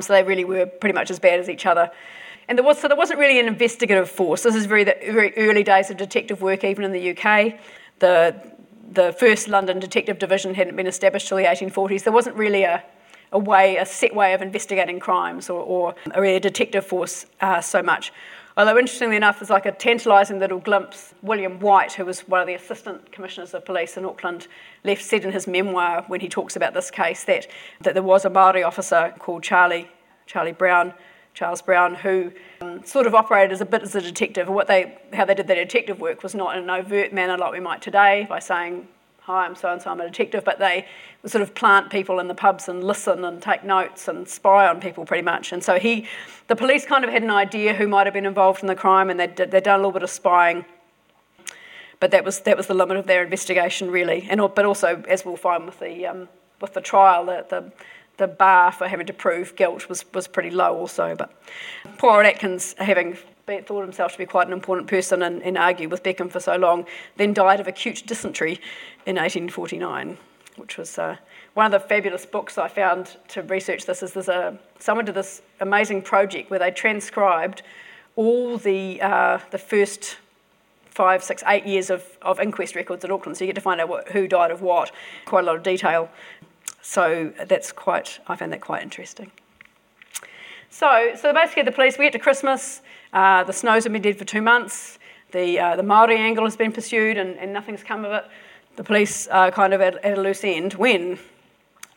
[0.00, 1.90] so they really were pretty much as bad as each other.
[2.48, 4.42] And there was, so there wasn't really an investigative force.
[4.42, 7.58] This is very the very early days of detective work, even in the UK.
[7.98, 8.56] The
[8.88, 12.04] the first London Detective Division hadn't been established till the 1840s.
[12.04, 12.84] There wasn't really a,
[13.32, 17.82] a way, a set way of investigating crimes or, or a detective force uh, so
[17.82, 18.12] much.
[18.58, 21.12] Although, interestingly enough, there's like a tantalising little glimpse.
[21.20, 24.48] William White, who was one of the assistant commissioners of police in Auckland,
[24.82, 27.46] left said in his memoir when he talks about this case that,
[27.82, 29.90] that there was a Maori officer called Charlie,
[30.24, 30.94] Charlie Brown,
[31.34, 34.48] Charles Brown, who um, sort of operated as a bit as a detective.
[34.48, 37.52] What they, how they did their detective work was not in an overt manner like
[37.52, 38.88] we might today by saying
[39.26, 40.86] hi, I'm so and so, I'm a detective, but they
[41.24, 44.80] sort of plant people in the pubs and listen and take notes and spy on
[44.80, 45.50] people pretty much.
[45.50, 46.06] And so he,
[46.46, 49.10] the police kind of had an idea who might have been involved in the crime
[49.10, 50.64] and they'd, they'd done a little bit of spying.
[51.98, 54.28] But that was, that was the limit of their investigation, really.
[54.30, 56.28] And, but also, as we'll find with the, um,
[56.60, 57.72] with the trial, the, the,
[58.18, 61.16] the bar for having to prove guilt was, was pretty low also.
[61.16, 61.32] But
[61.98, 66.02] poor Atkins, having thought himself to be quite an important person and, and argued with
[66.02, 66.84] Beckham for so long,
[67.16, 68.60] then died of acute dysentery
[69.06, 70.18] in 1849,
[70.56, 71.16] which was uh,
[71.54, 74.02] one of the fabulous books I found to research this.
[74.02, 77.62] Is there's a someone did this amazing project where they transcribed
[78.16, 80.18] all the uh, the first
[80.96, 83.82] five, six, eight years of, of inquest records at Auckland, so you get to find
[83.82, 84.90] out what, who died of what,
[85.26, 86.08] quite a lot of detail.
[86.80, 89.30] So that's quite, I found that quite interesting.
[90.70, 92.80] So, so basically, the police, we get to Christmas,
[93.12, 94.98] uh, the snows have been dead for two months,
[95.32, 98.24] the, uh, the Māori angle has been pursued, and, and nothing's come of it.
[98.76, 101.18] The police are kind of at, at a loose end when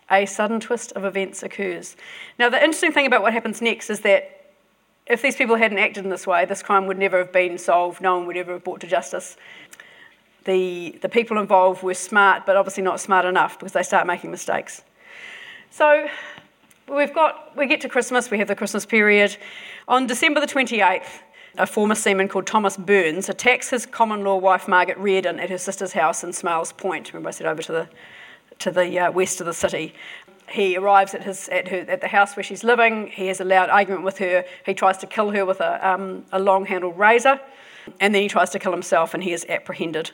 [0.09, 1.95] a sudden twist of events occurs.
[2.37, 4.53] Now, the interesting thing about what happens next is that
[5.05, 8.01] if these people hadn't acted in this way, this crime would never have been solved,
[8.01, 9.37] no one would ever have brought to justice.
[10.45, 14.31] The, the people involved were smart, but obviously not smart enough because they start making
[14.31, 14.83] mistakes.
[15.71, 16.07] So
[16.87, 19.35] we've got, we get to Christmas, we have the Christmas period.
[19.87, 21.07] On December the 28th,
[21.57, 25.57] a former seaman called Thomas Burns attacks his common law wife Margaret Reardon at her
[25.57, 27.11] sister's house in Smales Point.
[27.11, 27.89] Remember, I said over to the
[28.59, 29.93] to the uh, west of the city.
[30.49, 33.07] He arrives at, his, at, her, at the house where she's living.
[33.07, 34.43] He has a loud argument with her.
[34.65, 37.39] He tries to kill her with a, um, a long handled razor,
[37.99, 40.11] and then he tries to kill himself, and he is apprehended.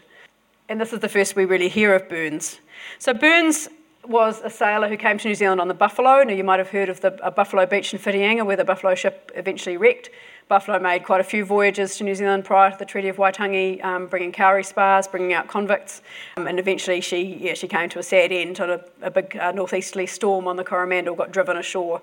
[0.67, 2.59] And this is the first we really hear of Burns.
[2.99, 3.69] So, Burns
[4.03, 6.23] was a sailor who came to New Zealand on the Buffalo.
[6.23, 9.31] Now, you might have heard of the Buffalo Beach in Whitianga, where the Buffalo ship
[9.35, 10.09] eventually wrecked.
[10.47, 13.83] Buffalo made quite a few voyages to New Zealand prior to the Treaty of Waitangi,
[13.83, 16.03] um, bringing kauri spars, bringing out convicts,
[16.37, 19.35] um, and eventually she, yeah, she came to a sad end on a, a big
[19.37, 21.99] uh, northeasterly storm on the Coromandel, got driven ashore.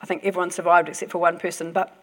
[0.00, 2.01] I think everyone survived except for one person, but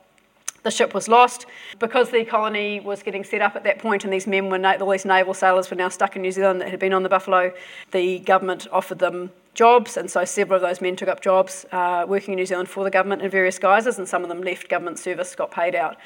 [0.63, 1.45] the ship was lost
[1.79, 4.91] because the colony was getting set up at that point, and these men were all
[4.91, 7.53] these naval sailors were now stuck in New Zealand that had been on the Buffalo.
[7.91, 12.05] The government offered them jobs, and so several of those men took up jobs uh,
[12.07, 14.69] working in New Zealand for the government in various guises, and some of them left
[14.69, 15.97] government service, got paid out.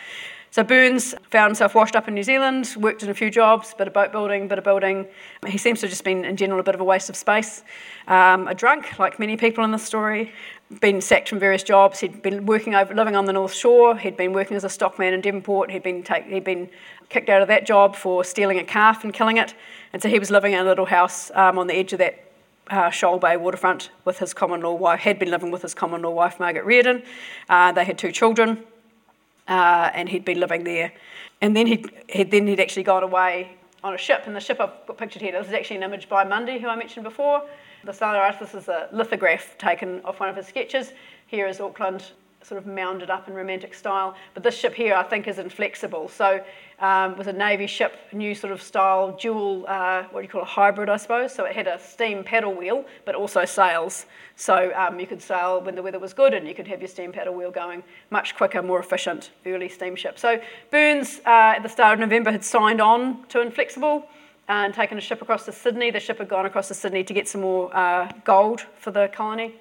[0.53, 3.87] So Burns found himself washed up in New Zealand, worked in a few jobs, bit
[3.87, 5.07] of boat building, bit of building.
[5.47, 7.63] He seems to have just been, in general, a bit of a waste of space.
[8.07, 10.31] Um, a drunk, like many people in this story,
[10.79, 11.99] been sacked from various jobs.
[11.99, 13.97] He'd been working over, living on the North Shore.
[13.97, 15.71] He'd been working as a stockman in Devonport.
[15.71, 16.69] He'd been, take, he'd been
[17.09, 19.53] kicked out of that job for stealing a calf and killing it.
[19.91, 22.31] And so he was living in a little house um, on the edge of that
[22.69, 26.01] uh, Shoal Bay waterfront with his common law wife, had been living with his common
[26.01, 27.03] law wife, Margaret Reardon.
[27.49, 28.63] Uh, they had two children
[29.47, 30.93] uh, and he'd been living there.
[31.41, 34.61] And then he'd, he'd, then he'd actually gone away on a ship, and the ship
[34.61, 37.43] I've got pictured here, this is actually an image by Mundy, who I mentioned before.
[37.85, 40.93] The Solar Artist this is a lithograph taken off one of his sketches.
[41.27, 44.15] Here is Auckland sort of mounded up in romantic style.
[44.33, 46.07] But this ship here, I think, is inflexible.
[46.07, 46.41] So
[46.79, 50.43] um, was a navy ship, new sort of style, dual, uh, what do you call
[50.43, 51.33] a hybrid, I suppose.
[51.33, 54.05] So it had a steam paddle wheel, but also sails.
[54.37, 56.87] So um, you could sail when the weather was good, and you could have your
[56.87, 60.17] steam paddle wheel going much quicker, more efficient, early steamship.
[60.17, 60.41] So
[60.71, 64.07] Burns, uh, at the start of November, had signed on to Inflexible
[64.47, 65.91] and taken a ship across to Sydney.
[65.91, 69.09] The ship had gone across to Sydney to get some more uh, gold for the
[69.13, 69.55] colony.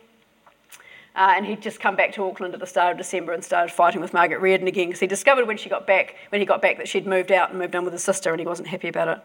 [1.15, 3.71] Uh, and he'd just come back to Auckland at the start of December and started
[3.71, 6.63] fighting with Margaret Reardon again because he discovered when she got back, when he got
[6.63, 8.89] back, that she'd moved out and moved on with his sister, and he wasn't happy
[8.89, 9.19] about it.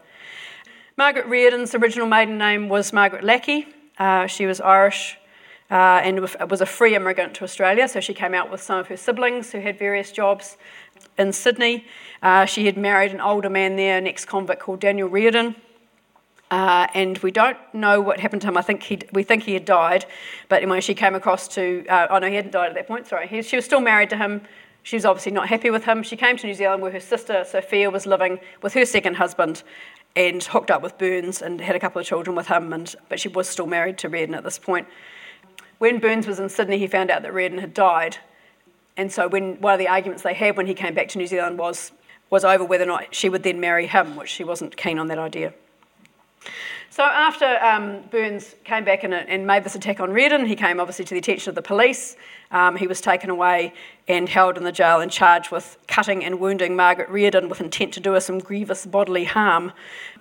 [0.98, 3.66] Margaret Reardon's original maiden name was Margaret Lackey.
[3.98, 5.16] Uh, she was Irish
[5.70, 8.88] uh, and was a free immigrant to Australia, so she came out with some of
[8.88, 10.56] her siblings who had various jobs
[11.18, 11.84] in Sydney.
[12.22, 15.56] Uh, she had married an older man there, an ex-convict called Daniel Reardon.
[16.50, 18.56] Uh, and we don't know what happened to him.
[18.56, 20.06] I think he, we think he had died,
[20.48, 23.06] but when she came across to, uh, oh no, he hadn't died at that point.
[23.06, 24.40] Sorry, he, she was still married to him.
[24.82, 26.02] She was obviously not happy with him.
[26.02, 29.62] She came to New Zealand where her sister Sophia was living with her second husband,
[30.16, 32.72] and hooked up with Burns and had a couple of children with him.
[32.72, 34.88] And but she was still married to Reardon at this point.
[35.78, 38.16] When Burns was in Sydney, he found out that Reardon had died,
[38.98, 41.26] and so when one of the arguments they had when he came back to New
[41.26, 41.92] Zealand was
[42.30, 45.06] was over whether or not she would then marry him, which she wasn't keen on
[45.06, 45.54] that idea.
[46.90, 50.80] So after um, Burns came back and, and, made this attack on Reardon, he came
[50.80, 52.16] obviously to the attention of the police.
[52.50, 53.74] Um, he was taken away
[54.06, 57.92] and held in the jail and charged with cutting and wounding Margaret Reardon with intent
[57.94, 59.72] to do her some grievous bodily harm.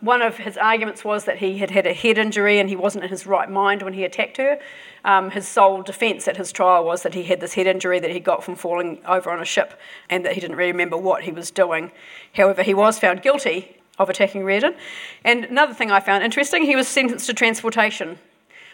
[0.01, 3.05] One of his arguments was that he had had a head injury and he wasn't
[3.05, 4.59] in his right mind when he attacked her.
[5.05, 8.11] Um, his sole defence at his trial was that he had this head injury that
[8.11, 11.23] he got from falling over on a ship and that he didn't really remember what
[11.23, 11.91] he was doing.
[12.33, 14.75] However, he was found guilty of attacking Reardon.
[15.23, 18.19] And another thing I found interesting, he was sentenced to transportation,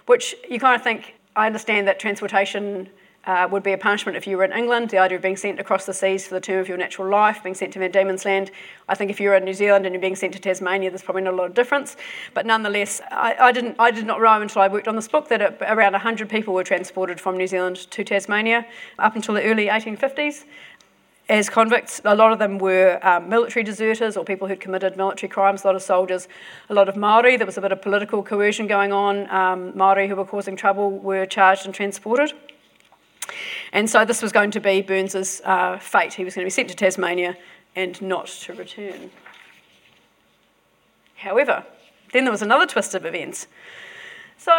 [0.08, 2.90] which you kind of think, I understand that transportation
[3.26, 5.60] uh, would be a punishment if you were in England, the idea of being sent
[5.60, 8.26] across the seas for the term of your natural life, being sent to Van Diemen's
[8.26, 8.52] Land.
[8.90, 11.22] I think if you're in New Zealand and you're being sent to Tasmania, there's probably
[11.22, 11.96] not a lot of difference.
[12.34, 15.42] But nonetheless, I, I didn't, I did not until I worked on this book that
[15.42, 18.66] it, around 100 people were transported from New Zealand to Tasmania
[19.00, 20.46] up until the early 1850s
[21.30, 22.02] as convicts.
[22.04, 25.68] A lot of them were um, military deserters or people who'd committed military crimes, a
[25.68, 26.28] lot of soldiers,
[26.70, 27.38] a lot of Maori.
[27.38, 29.30] There was a bit of political coercion going on.
[29.34, 32.34] Um, Maori who were causing trouble were charged and transported.
[33.72, 36.14] And so this was going to be Burns's uh, fate.
[36.14, 37.38] He was going to be sent to Tasmania
[37.76, 39.10] and not to return.
[41.16, 41.66] However,
[42.12, 43.48] then there was another twist of events.
[44.38, 44.54] So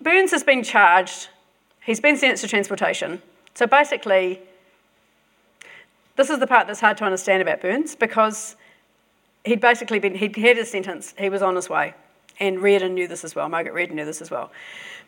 [0.00, 1.28] Burns has been charged,
[1.80, 3.22] he's been sentenced to transportation.
[3.54, 4.40] So basically,
[6.16, 8.56] this is the part that's hard to understand about Burns because
[9.44, 11.94] he'd basically been, he'd had his sentence, he was on his way.
[12.40, 14.50] And Reardon knew this as well, Margaret Reardon knew this as well.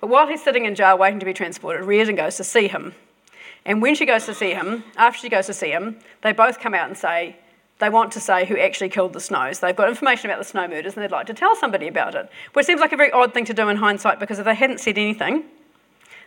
[0.01, 2.95] But while he's sitting in jail waiting to be transported, Reardon goes to see him.
[3.65, 6.61] And when she goes to see him, after she goes to see him, they both
[6.61, 7.37] come out and say
[7.79, 9.61] they want to say who actually killed the Snows.
[9.61, 12.31] They've got information about the Snow murders and they'd like to tell somebody about it.
[12.53, 14.79] Which seems like a very odd thing to do in hindsight because if they hadn't
[14.79, 15.45] said anything,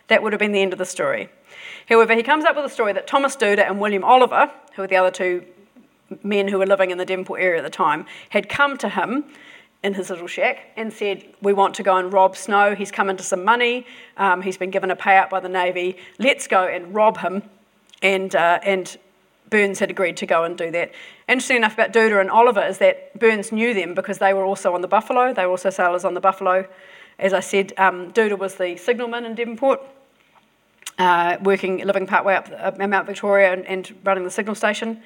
[0.08, 1.28] that would have been the end of the story.
[1.88, 4.88] However, he comes up with a story that Thomas Duder and William Oliver, who were
[4.88, 5.44] the other two
[6.22, 9.24] men who were living in the Devonport area at the time, had come to him
[9.82, 12.74] in his little shack and said, We want to go and rob Snow.
[12.74, 13.86] He's come into some money.
[14.16, 15.96] Um, he's been given a payout by the Navy.
[16.18, 17.42] Let's go and rob him.
[18.02, 18.96] And, uh, and
[19.48, 20.92] Burns had agreed to go and do that.
[21.28, 24.74] Interesting enough about Duder and Oliver is that Burns knew them because they were also
[24.74, 25.32] on the Buffalo.
[25.32, 26.66] They were also sailors on the Buffalo.
[27.18, 29.82] As I said, um, Duder was the signalman in Devonport,
[30.98, 35.02] uh, working, living part way up uh, Mount Victoria and, and, running the signal station.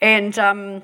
[0.00, 0.82] And um,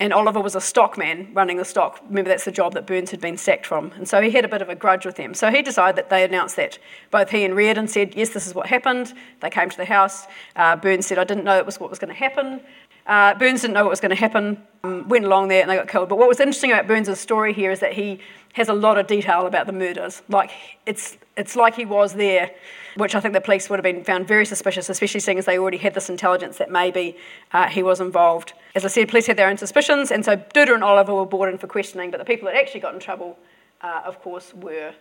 [0.00, 2.00] and Oliver was a stockman running the stock.
[2.08, 3.92] Remember, that's the job that Burns had been sacked from.
[3.92, 5.34] And so he had a bit of a grudge with them.
[5.34, 6.78] So he decided that they announced that.
[7.12, 9.14] Both he and Reardon said, yes, this is what happened.
[9.40, 10.26] They came to the house.
[10.56, 12.60] Uh, Burns said, I didn't know it was what was going to happen.
[13.06, 15.76] Uh, Burns didn't know what was going to happen, um, went along there and they
[15.76, 16.08] got killed.
[16.08, 18.18] But what was interesting about Burns' story here is that he
[18.54, 20.22] has a lot of detail about the murders.
[20.28, 20.50] Like,
[20.86, 22.50] it's, it's like he was there
[22.96, 25.58] which I think the police would have been found very suspicious, especially seeing as they
[25.58, 27.16] already had this intelligence that maybe
[27.52, 28.52] uh, he was involved.
[28.74, 31.48] As I said, police had their own suspicions, and so Duder and Oliver were brought
[31.48, 33.38] in for questioning, but the people that actually got in trouble,
[33.82, 34.94] uh, of course, were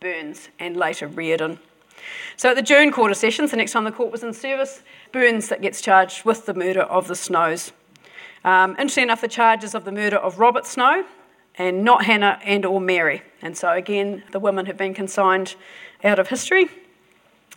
[0.00, 1.58] Burns and later Reardon.
[2.36, 4.82] So at the June quarter sessions, the next time the court was in service,
[5.12, 7.72] Burns that gets charged with the murder of the Snows.
[8.44, 11.04] Um, interesting enough, the charges of the murder of Robert Snow
[11.56, 13.22] and not Hannah and or Mary.
[13.40, 15.54] And so again, the women have been consigned
[16.04, 16.68] out of history.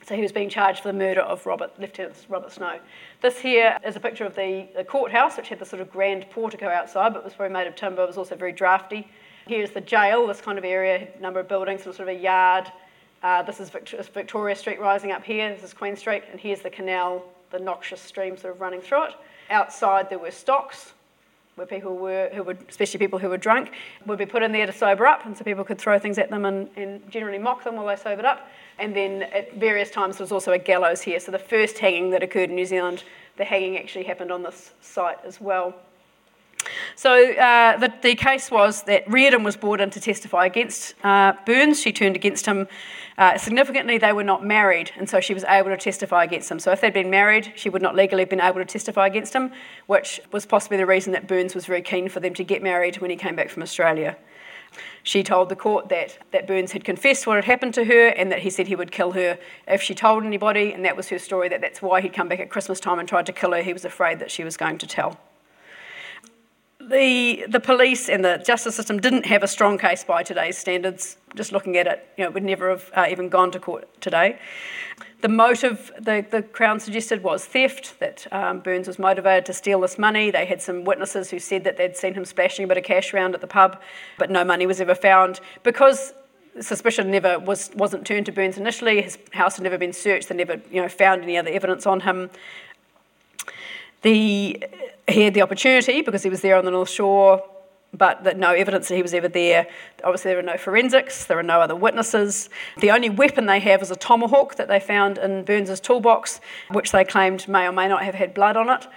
[0.05, 2.79] So he was being charged for the murder of Robert, Lieutenant Robert Snow.
[3.21, 6.29] This here is a picture of the, the courthouse, which had the sort of grand
[6.29, 8.03] portico outside, but was probably made of timber.
[8.03, 9.07] It was also very drafty.
[9.47, 12.71] Here's the jail, this kind of area, number of buildings, sort of a yard.
[13.23, 15.51] Uh, this is Victoria Street rising up here.
[15.55, 19.05] This is Queen Street, and here's the canal, the noxious stream sort of running through
[19.05, 19.13] it.
[19.49, 20.93] Outside there were stocks,
[21.55, 23.71] where people were, who especially people who were drunk,
[24.05, 26.29] would be put in there to sober up, and so people could throw things at
[26.29, 28.47] them and, and generally mock them while they sobered up.
[28.77, 31.19] And then at various times there was also a gallows here.
[31.19, 33.03] So the first hanging that occurred in New Zealand,
[33.37, 35.73] the hanging actually happened on this site as well.
[36.95, 41.33] So uh, the, the, case was that Reardon was brought in to testify against uh,
[41.45, 41.81] Burns.
[41.81, 42.67] She turned against him.
[43.17, 46.59] Uh, significantly, they were not married, and so she was able to testify against him.
[46.59, 49.33] So if they'd been married, she would not legally have been able to testify against
[49.33, 49.51] him,
[49.87, 52.97] which was possibly the reason that Burns was very keen for them to get married
[52.97, 54.17] when he came back from Australia.
[55.03, 58.31] She told the court that, that Burns had confessed what had happened to her and
[58.31, 61.19] that he said he would kill her if she told anybody, and that was her
[61.19, 63.61] story, that that's why he'd come back at Christmas time and tried to kill her.
[63.61, 65.17] He was afraid that she was going to tell
[66.89, 71.17] the, the police and the justice system didn't have a strong case by today's standards.
[71.35, 74.39] Just looking at it, you know, would never have uh, even gone to court today.
[75.21, 79.81] The motive the, the Crown suggested was theft, that um, Burns was motivated to steal
[79.81, 80.29] this money.
[80.29, 83.13] They had some witnesses who said that they'd seen him splashing a bit of cash
[83.13, 83.81] around at the pub,
[84.17, 85.39] but no money was ever found.
[85.63, 86.13] Because
[86.61, 90.35] suspicion never was, wasn't turned to Burns initially, his house had never been searched, they
[90.35, 92.29] never you know, found any other evidence on him.
[94.03, 94.63] The,
[95.07, 97.43] he had the opportunity because he was there on the North Shore,
[97.93, 99.67] but that no evidence that he was ever there.
[100.03, 102.49] Obviously, there are no forensics, there are no other witnesses.
[102.79, 106.41] The only weapon they have is a tomahawk that they found in Burns's toolbox,
[106.71, 108.87] which they claimed may or may not have had blood on it.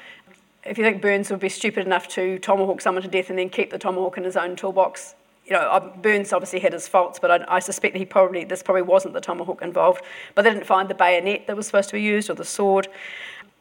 [0.65, 3.49] If you think Burns would be stupid enough to tomahawk someone to death and then
[3.49, 5.15] keep the tomahawk in his own toolbox,
[5.47, 8.63] you know, uh, Burns obviously had his faults, but I, I, suspect he probably this
[8.63, 10.03] probably wasn't the tomahawk involved.
[10.35, 12.89] But they didn't find the bayonet that was supposed to be used or the sword.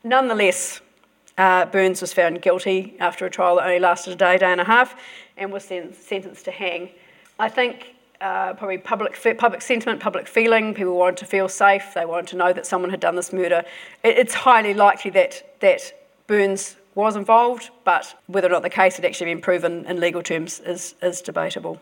[0.03, 0.81] Nonetheless,
[1.37, 4.61] uh, Burns was found guilty after a trial that only lasted a day, day and
[4.61, 4.95] a half,
[5.37, 6.89] and was then sentenced to hang.
[7.39, 10.73] I think uh, probably public public sentiment, public feeling.
[10.73, 11.93] People wanted to feel safe.
[11.93, 13.63] They wanted to know that someone had done this murder.
[14.03, 15.93] It, it's highly likely that that
[16.25, 20.23] Burns was involved, but whether or not the case had actually been proven in legal
[20.23, 21.79] terms is, is debatable.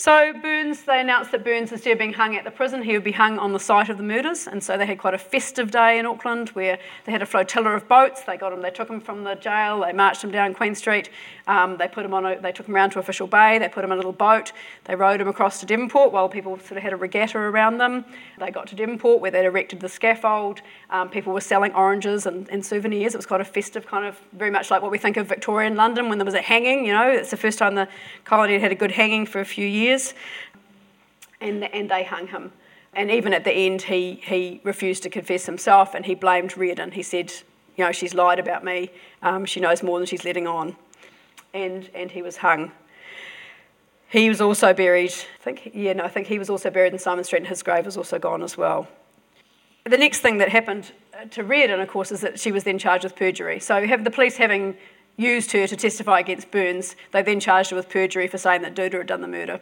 [0.00, 3.02] So Burns, they announced that Burns, instead of being hung at the prison, he would
[3.02, 4.46] be hung on the site of the murders.
[4.46, 7.70] And so they had quite a festive day in Auckland where they had a flotilla
[7.70, 8.22] of boats.
[8.22, 11.10] They got him, they took him from the jail, they marched him down Queen Street,
[11.48, 13.82] um, they put him on, a, they took him around to Official Bay, they put
[13.82, 14.52] him in a little boat,
[14.84, 18.04] they rowed him across to Devonport while people sort of had a regatta around them.
[18.38, 20.62] They got to Devonport where they'd erected the scaffold.
[20.90, 23.14] Um, people were selling oranges and, and souvenirs.
[23.14, 25.74] It was quite a festive kind of, very much like what we think of Victorian
[25.74, 26.86] London when there was a hanging.
[26.86, 27.88] You know, it's the first time the
[28.24, 29.87] colony had had a good hanging for a few years
[31.40, 32.52] and, and they hung him.
[32.94, 36.92] And even at the end, he, he refused to confess himself and he blamed Reardon.
[36.92, 37.32] He said,
[37.76, 38.90] You know, she's lied about me,
[39.22, 40.76] um, she knows more than she's letting on.
[41.54, 42.72] And, and he was hung.
[44.10, 46.98] He was also buried, I think, yeah, no, I think he was also buried in
[46.98, 48.88] Symonds Street and his grave was also gone as well.
[49.84, 50.92] The next thing that happened
[51.30, 53.60] to Reardon, of course, is that she was then charged with perjury.
[53.60, 54.76] So have the police having
[55.16, 58.74] used her to testify against Burns, they then charged her with perjury for saying that
[58.74, 59.60] Duder had done the murder.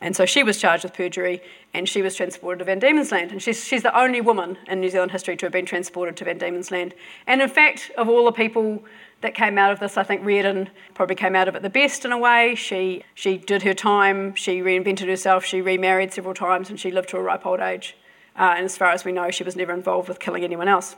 [0.00, 1.40] And so she was charged with perjury
[1.72, 3.32] and she was transported to Van Diemen's Land.
[3.32, 6.24] And she's, she's the only woman in New Zealand history to have been transported to
[6.24, 6.94] Van Diemen's Land.
[7.26, 8.84] And in fact, of all the people
[9.22, 12.04] that came out of this, I think Reardon probably came out of it the best
[12.04, 12.54] in a way.
[12.54, 17.08] She, she did her time, she reinvented herself, she remarried several times, and she lived
[17.10, 17.96] to a ripe old age.
[18.38, 20.96] Uh, and as far as we know, she was never involved with killing anyone else.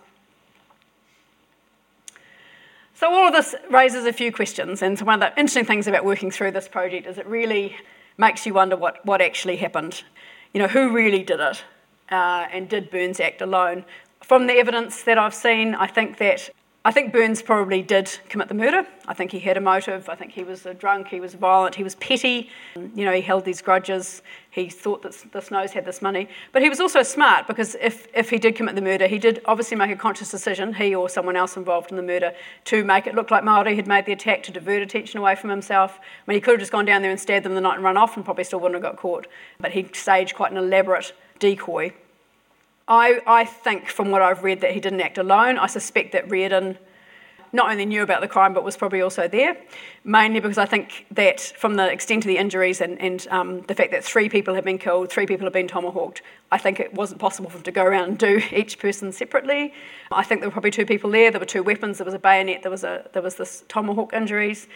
[2.94, 6.04] So, all of this raises a few questions, and one of the interesting things about
[6.04, 7.76] working through this project is it really
[8.18, 10.02] makes you wonder what, what actually happened.
[10.52, 11.64] You know, who really did it?
[12.10, 13.84] Uh, and did Burns act alone?
[14.22, 16.50] From the evidence that I've seen, I think that
[16.84, 18.86] I think Burns probably did commit the murder.
[19.06, 20.08] I think he had a motive.
[20.08, 22.48] I think he was a drunk, he was violent, he was petty.
[22.76, 24.22] You know, he held these grudges.
[24.50, 26.28] He thought that the Snows had this money.
[26.52, 29.42] But he was also smart because if, if he did commit the murder, he did
[29.44, 32.32] obviously make a conscious decision, he or someone else involved in the murder,
[32.66, 35.50] to make it look like Māori had made the attack to divert attention away from
[35.50, 35.98] himself.
[36.00, 37.84] I mean, he could have just gone down there and stabbed them the night and
[37.84, 39.26] run off and probably still wouldn't have got caught.
[39.58, 41.92] But he staged quite an elaborate decoy
[42.88, 45.58] I, I think from what I've read that he didn't act alone.
[45.58, 46.78] I suspect that Reardon
[47.52, 49.56] not only knew about the crime but was probably also there,
[50.04, 53.74] mainly because I think that from the extent of the injuries and, and um, the
[53.74, 56.92] fact that three people have been killed, three people have been tomahawked, I think it
[56.94, 59.72] wasn't possible for him to go around and do each person separately.
[60.10, 61.30] I think there were probably two people there.
[61.30, 61.98] There were two weapons.
[61.98, 62.62] There was a bayonet.
[62.62, 64.66] There was a there was this tomahawk injuries.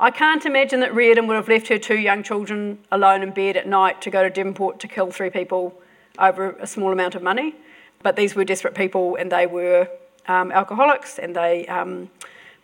[0.00, 3.56] I can't imagine that Reardon would have left her two young children alone in bed
[3.56, 5.80] at night to go to Devonport to kill three people
[6.18, 7.54] over a small amount of money.
[8.02, 9.88] But these were desperate people and they were
[10.26, 12.10] um, alcoholics and they um,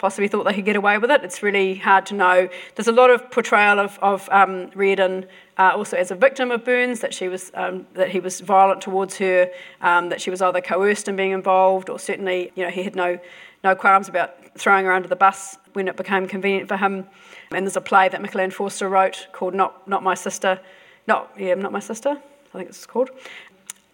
[0.00, 1.22] possibly thought they could get away with it.
[1.22, 2.48] It's really hard to know.
[2.74, 5.26] There's a lot of portrayal of, of um, Reardon
[5.58, 8.80] uh, also as a victim of Burns, that she was um, that he was violent
[8.80, 9.50] towards her,
[9.82, 12.96] um, that she was either coerced in being involved, or certainly you know he had
[12.96, 13.18] no
[13.62, 17.06] no qualms about throwing her under the bus when it became convenient for him.
[17.52, 20.60] And there's a play that Mickel Forster wrote called Not Not My Sister,
[21.06, 22.18] not yeah, not my sister.
[22.54, 23.10] I think it's called,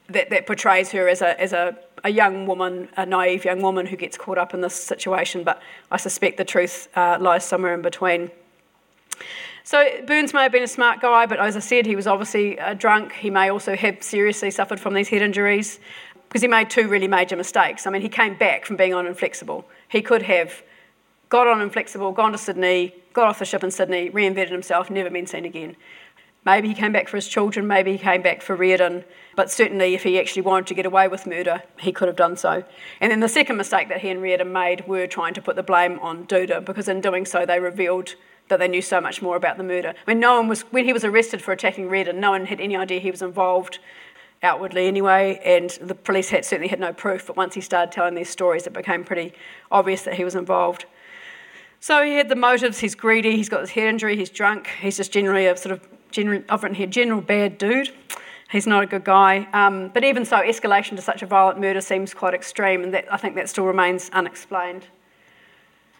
[0.08, 3.86] that, that portrays her as a, as a, a young woman, a naive young woman
[3.86, 7.74] who gets caught up in this situation, but I suspect the truth uh, lies somewhere
[7.74, 8.30] in between.
[9.64, 12.58] So Burns may have been a smart guy, but as I said, he was obviously
[12.60, 13.12] uh, drunk.
[13.12, 15.80] He may also have seriously suffered from these head injuries
[16.28, 17.86] because he made two really major mistakes.
[17.86, 19.64] I mean, he came back from being on Inflexible.
[19.88, 20.62] He could have
[21.30, 25.10] got on Inflexible, gone to Sydney, got off the ship in Sydney, reinvented himself, never
[25.10, 25.74] been seen again.
[26.46, 29.94] Maybe he came back for his children, maybe he came back for Reardon, but certainly
[29.94, 32.62] if he actually wanted to get away with murder, he could have done so.
[33.00, 35.64] And then the second mistake that he and Reardon made were trying to put the
[35.64, 38.14] blame on Duder, because in doing so they revealed
[38.46, 39.92] that they knew so much more about the murder.
[40.06, 42.60] I mean, no one was, when he was arrested for attacking Reardon, no one had
[42.60, 43.80] any idea he was involved
[44.40, 48.14] outwardly anyway, and the police had certainly had no proof, but once he started telling
[48.14, 49.32] these stories, it became pretty
[49.72, 50.84] obvious that he was involved.
[51.80, 54.96] So he had the motives, he's greedy, he's got this head injury, he's drunk, he's
[54.96, 57.90] just generally a sort of general, I've written here, general bad dude.
[58.50, 59.46] He's not a good guy.
[59.52, 63.12] Um, but even so, escalation to such a violent murder seems quite extreme, and that,
[63.12, 64.86] I think that still remains unexplained.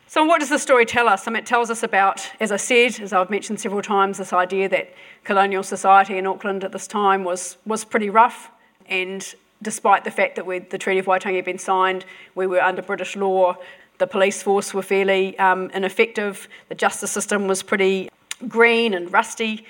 [0.06, 1.28] So, what does the story tell us?
[1.28, 4.32] I mean, it tells us about, as I said, as I've mentioned several times, this
[4.32, 4.94] idea that
[5.24, 8.50] colonial society in Auckland at this time was, was pretty rough.
[8.86, 12.80] And despite the fact that the Treaty of Waitangi had been signed, we were under
[12.80, 13.56] British law,
[13.98, 18.08] the police force were fairly um, ineffective, the justice system was pretty
[18.48, 19.64] green and rusty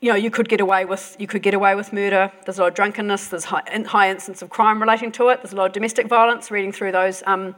[0.00, 2.30] you know, you could get away with you could get away with murder.
[2.44, 3.28] There's a lot of drunkenness.
[3.28, 5.42] There's high, high incidence of crime relating to it.
[5.42, 6.50] There's a lot of domestic violence.
[6.50, 7.54] Reading through those um,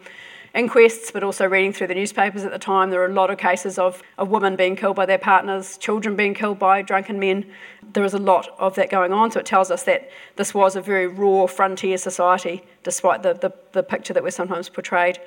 [0.55, 3.39] inquests, but also reading through the newspapers at the time, there are a lot of
[3.39, 7.45] cases of, of women being killed by their partners, children being killed by drunken men.
[7.93, 9.31] There is a lot of that going on.
[9.33, 13.53] So it tells us that this was a very raw frontier society, despite the, the,
[13.73, 15.19] the picture that we're sometimes portrayed.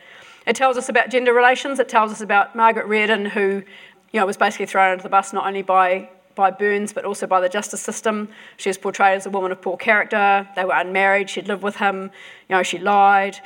[0.47, 1.79] It tells us about gender relations.
[1.79, 3.63] It tells us about Margaret Reardon, who
[4.11, 7.27] you know, was basically thrown under the bus not only by by Burns, but also
[7.27, 8.29] by the justice system.
[8.57, 10.47] She was portrayed as a woman of poor character.
[10.55, 11.29] They were unmarried.
[11.29, 12.11] She'd lived with him.
[12.49, 13.37] You know, she lied.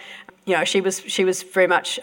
[0.45, 1.99] You know, she was she was very much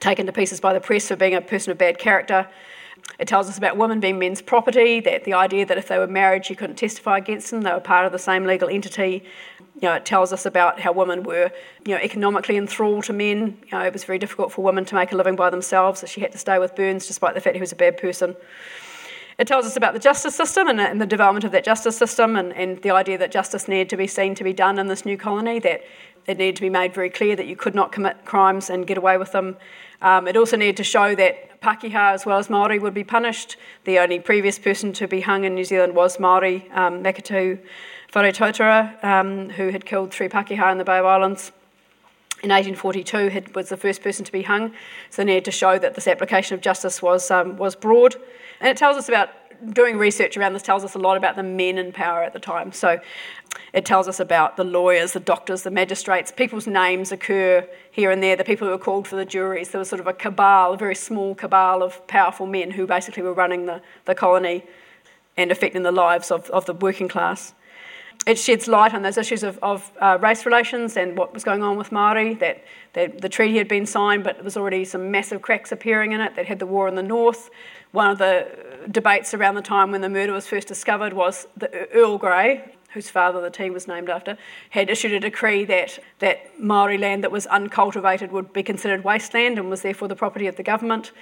[0.00, 2.48] taken to pieces by the press for being a person of bad character.
[3.18, 6.06] It tells us about women being men's property, that the idea that if they were
[6.06, 9.24] married, she couldn't testify against them, they were part of the same legal entity.
[9.80, 11.50] You know, it tells us about how women were,
[11.84, 13.58] you know, economically enthralled to men.
[13.64, 16.06] You know, it was very difficult for women to make a living by themselves, so
[16.06, 18.36] she had to stay with Burns despite the fact he was a bad person.
[19.38, 22.36] It tells us about the justice system and, and the development of that justice system
[22.36, 25.04] and, and the idea that justice needed to be seen to be done in this
[25.04, 25.82] new colony, that
[26.26, 28.96] it needed to be made very clear that you could not commit crimes and get
[28.96, 29.56] away with them.
[30.00, 33.56] Um, it also needed to show that Pakeha as well as Māori would be punished.
[33.84, 37.58] The only previous person to be hung in New Zealand was Māori, um, Maketū
[38.14, 41.52] Whare um, who had killed three Pakeha in the Bay of Islands.
[42.46, 44.72] In 1842 had, was the first person to be hung.
[45.10, 48.14] So they needed to show that this application of justice was, um, was broad.
[48.60, 49.30] And it tells us about
[49.72, 52.38] doing research around this tells us a lot about the men in power at the
[52.38, 52.72] time.
[52.72, 53.00] So
[53.72, 56.30] it tells us about the lawyers, the doctors, the magistrates.
[56.30, 59.70] People's names occur here and there, the people who were called for the juries.
[59.70, 63.22] There was sort of a cabal, a very small cabal of powerful men who basically
[63.22, 64.64] were running the, the colony
[65.36, 67.54] and affecting the lives of, of the working class.
[68.26, 71.62] It sheds light on those issues of, of uh, race relations and what was going
[71.62, 72.64] on with Māori, that,
[72.94, 76.20] that the treaty had been signed, but there was already some massive cracks appearing in
[76.20, 77.50] it, that had the war in the north.
[77.92, 78.48] One of the
[78.90, 83.08] debates around the time when the murder was first discovered was the Earl Grey, whose
[83.08, 84.36] father the tea was named after,
[84.70, 89.56] had issued a decree that, that Maori land that was uncultivated would be considered wasteland
[89.56, 91.12] and was therefore the property of the government.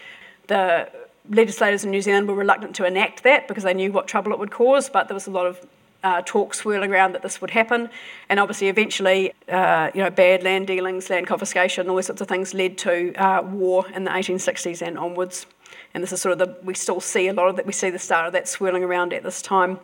[0.47, 0.89] The
[1.29, 4.39] legislators in New Zealand were reluctant to enact that because they knew what trouble it
[4.39, 5.67] would cause, but there was a lot of
[6.05, 7.91] uh, talk swirling around that this would happen,
[8.29, 12.55] and obviously, eventually, uh, you know, bad land dealings, land confiscation, all sorts of things
[12.55, 15.47] led to uh, war in the 1860s and onwards.
[15.95, 17.67] And this is sort of the we still see a lot of that.
[17.67, 19.81] We see the start of that swirling around at this time.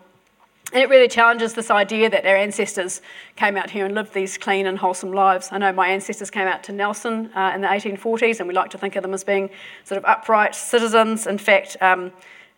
[0.72, 3.00] And it really challenges this idea that our ancestors
[3.34, 5.48] came out here and lived these clean and wholesome lives.
[5.50, 8.70] I know my ancestors came out to Nelson uh, in the 1840s, and we like
[8.70, 9.50] to think of them as being
[9.82, 11.26] sort of upright citizens.
[11.26, 12.12] In fact, um,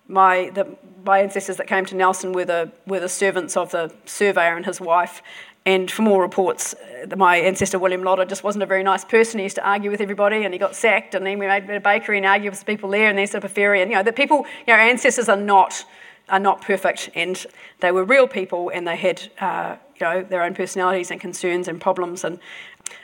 [0.08, 3.92] my, the, my ancestors that came to Nelson were the, were the servants of the
[4.04, 5.22] surveyor and his wife.
[5.64, 9.38] And from all reports, uh, my ancestor William Lotter just wasn't a very nice person.
[9.38, 11.14] He used to argue with everybody, and he got sacked.
[11.14, 13.50] And then we made a bakery and argued with people there, and they're sort of
[13.50, 13.80] a ferry.
[13.80, 15.84] And you know, the people, you know, ancestors are not
[16.28, 17.46] are not perfect, and
[17.80, 21.68] they were real people, and they had uh, you know their own personalities and concerns
[21.68, 22.24] and problems.
[22.24, 22.40] And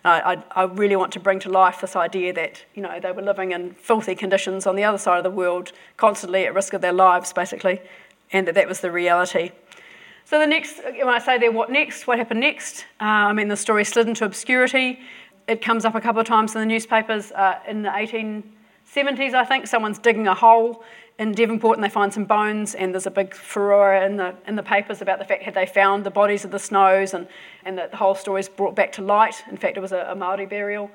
[0.05, 3.23] I, I, really want to bring to life this idea that you know they were
[3.23, 6.81] living in filthy conditions on the other side of the world, constantly at risk of
[6.81, 7.81] their lives, basically,
[8.33, 9.51] and that that was the reality.
[10.25, 12.07] So the next, when I say there, what next?
[12.07, 12.85] What happened next?
[13.01, 15.01] Uh, I mean, the story slid into obscurity.
[15.47, 17.91] It comes up a couple of times in the newspapers uh, in the
[18.95, 19.67] 1870s, I think.
[19.67, 20.83] Someone's digging a hole
[21.19, 24.57] in Devonport and they find some bones and there's a big furore in the, in
[24.57, 27.27] the papers about the fact that they found the bodies of the Snows and,
[27.65, 29.43] and that the whole story is brought back to light.
[29.51, 30.91] In fact, it was a, a Māori burial.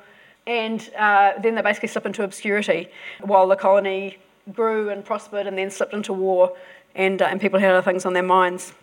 [0.48, 2.89] And uh, then they basically slip into obscurity
[3.22, 4.18] while the colony
[4.54, 6.56] grew and prospered and then slipped into war
[6.96, 8.74] and, uh, and people had other things on their minds.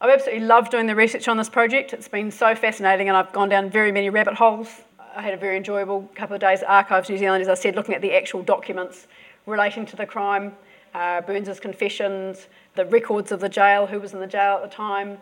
[0.00, 1.92] I've absolutely loved doing the research on this project.
[1.92, 4.68] It's been so fascinating and I've gone down very many rabbit holes.
[5.14, 7.76] I had a very enjoyable couple of days at Archives New Zealand, as I said,
[7.76, 9.06] looking at the actual documents
[9.46, 10.52] relating to the crime,
[10.94, 12.46] uh, Burns's confessions,
[12.76, 15.18] the records of the jail, who was in the jail at the time.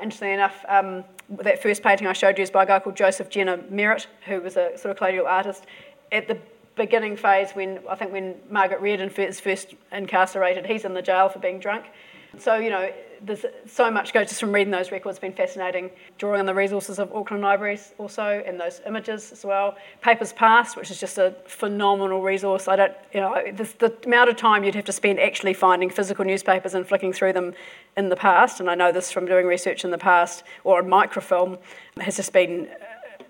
[0.00, 3.28] Interestingly enough, um, that first painting I showed you is by a guy called Joseph
[3.28, 5.64] Jenner Merrett, who was a sort of colonial artist.
[6.10, 6.38] At the
[6.76, 11.28] beginning phase, when I think when Margaret Reardon is first incarcerated, he's in the jail
[11.28, 11.86] for being drunk.
[12.38, 12.90] So, you know,
[13.24, 15.90] there's so much goes just from reading those records, been fascinating.
[16.18, 19.76] Drawing on the resources of Auckland Libraries also, and those images as well.
[20.02, 22.68] Papers Past, which is just a phenomenal resource.
[22.68, 25.90] I don't, you know, this, the amount of time you'd have to spend actually finding
[25.90, 27.54] physical newspapers and flicking through them
[27.96, 30.88] in the past, and I know this from doing research in the past, or on
[30.88, 31.58] microfilm,
[32.00, 33.24] has just been uh,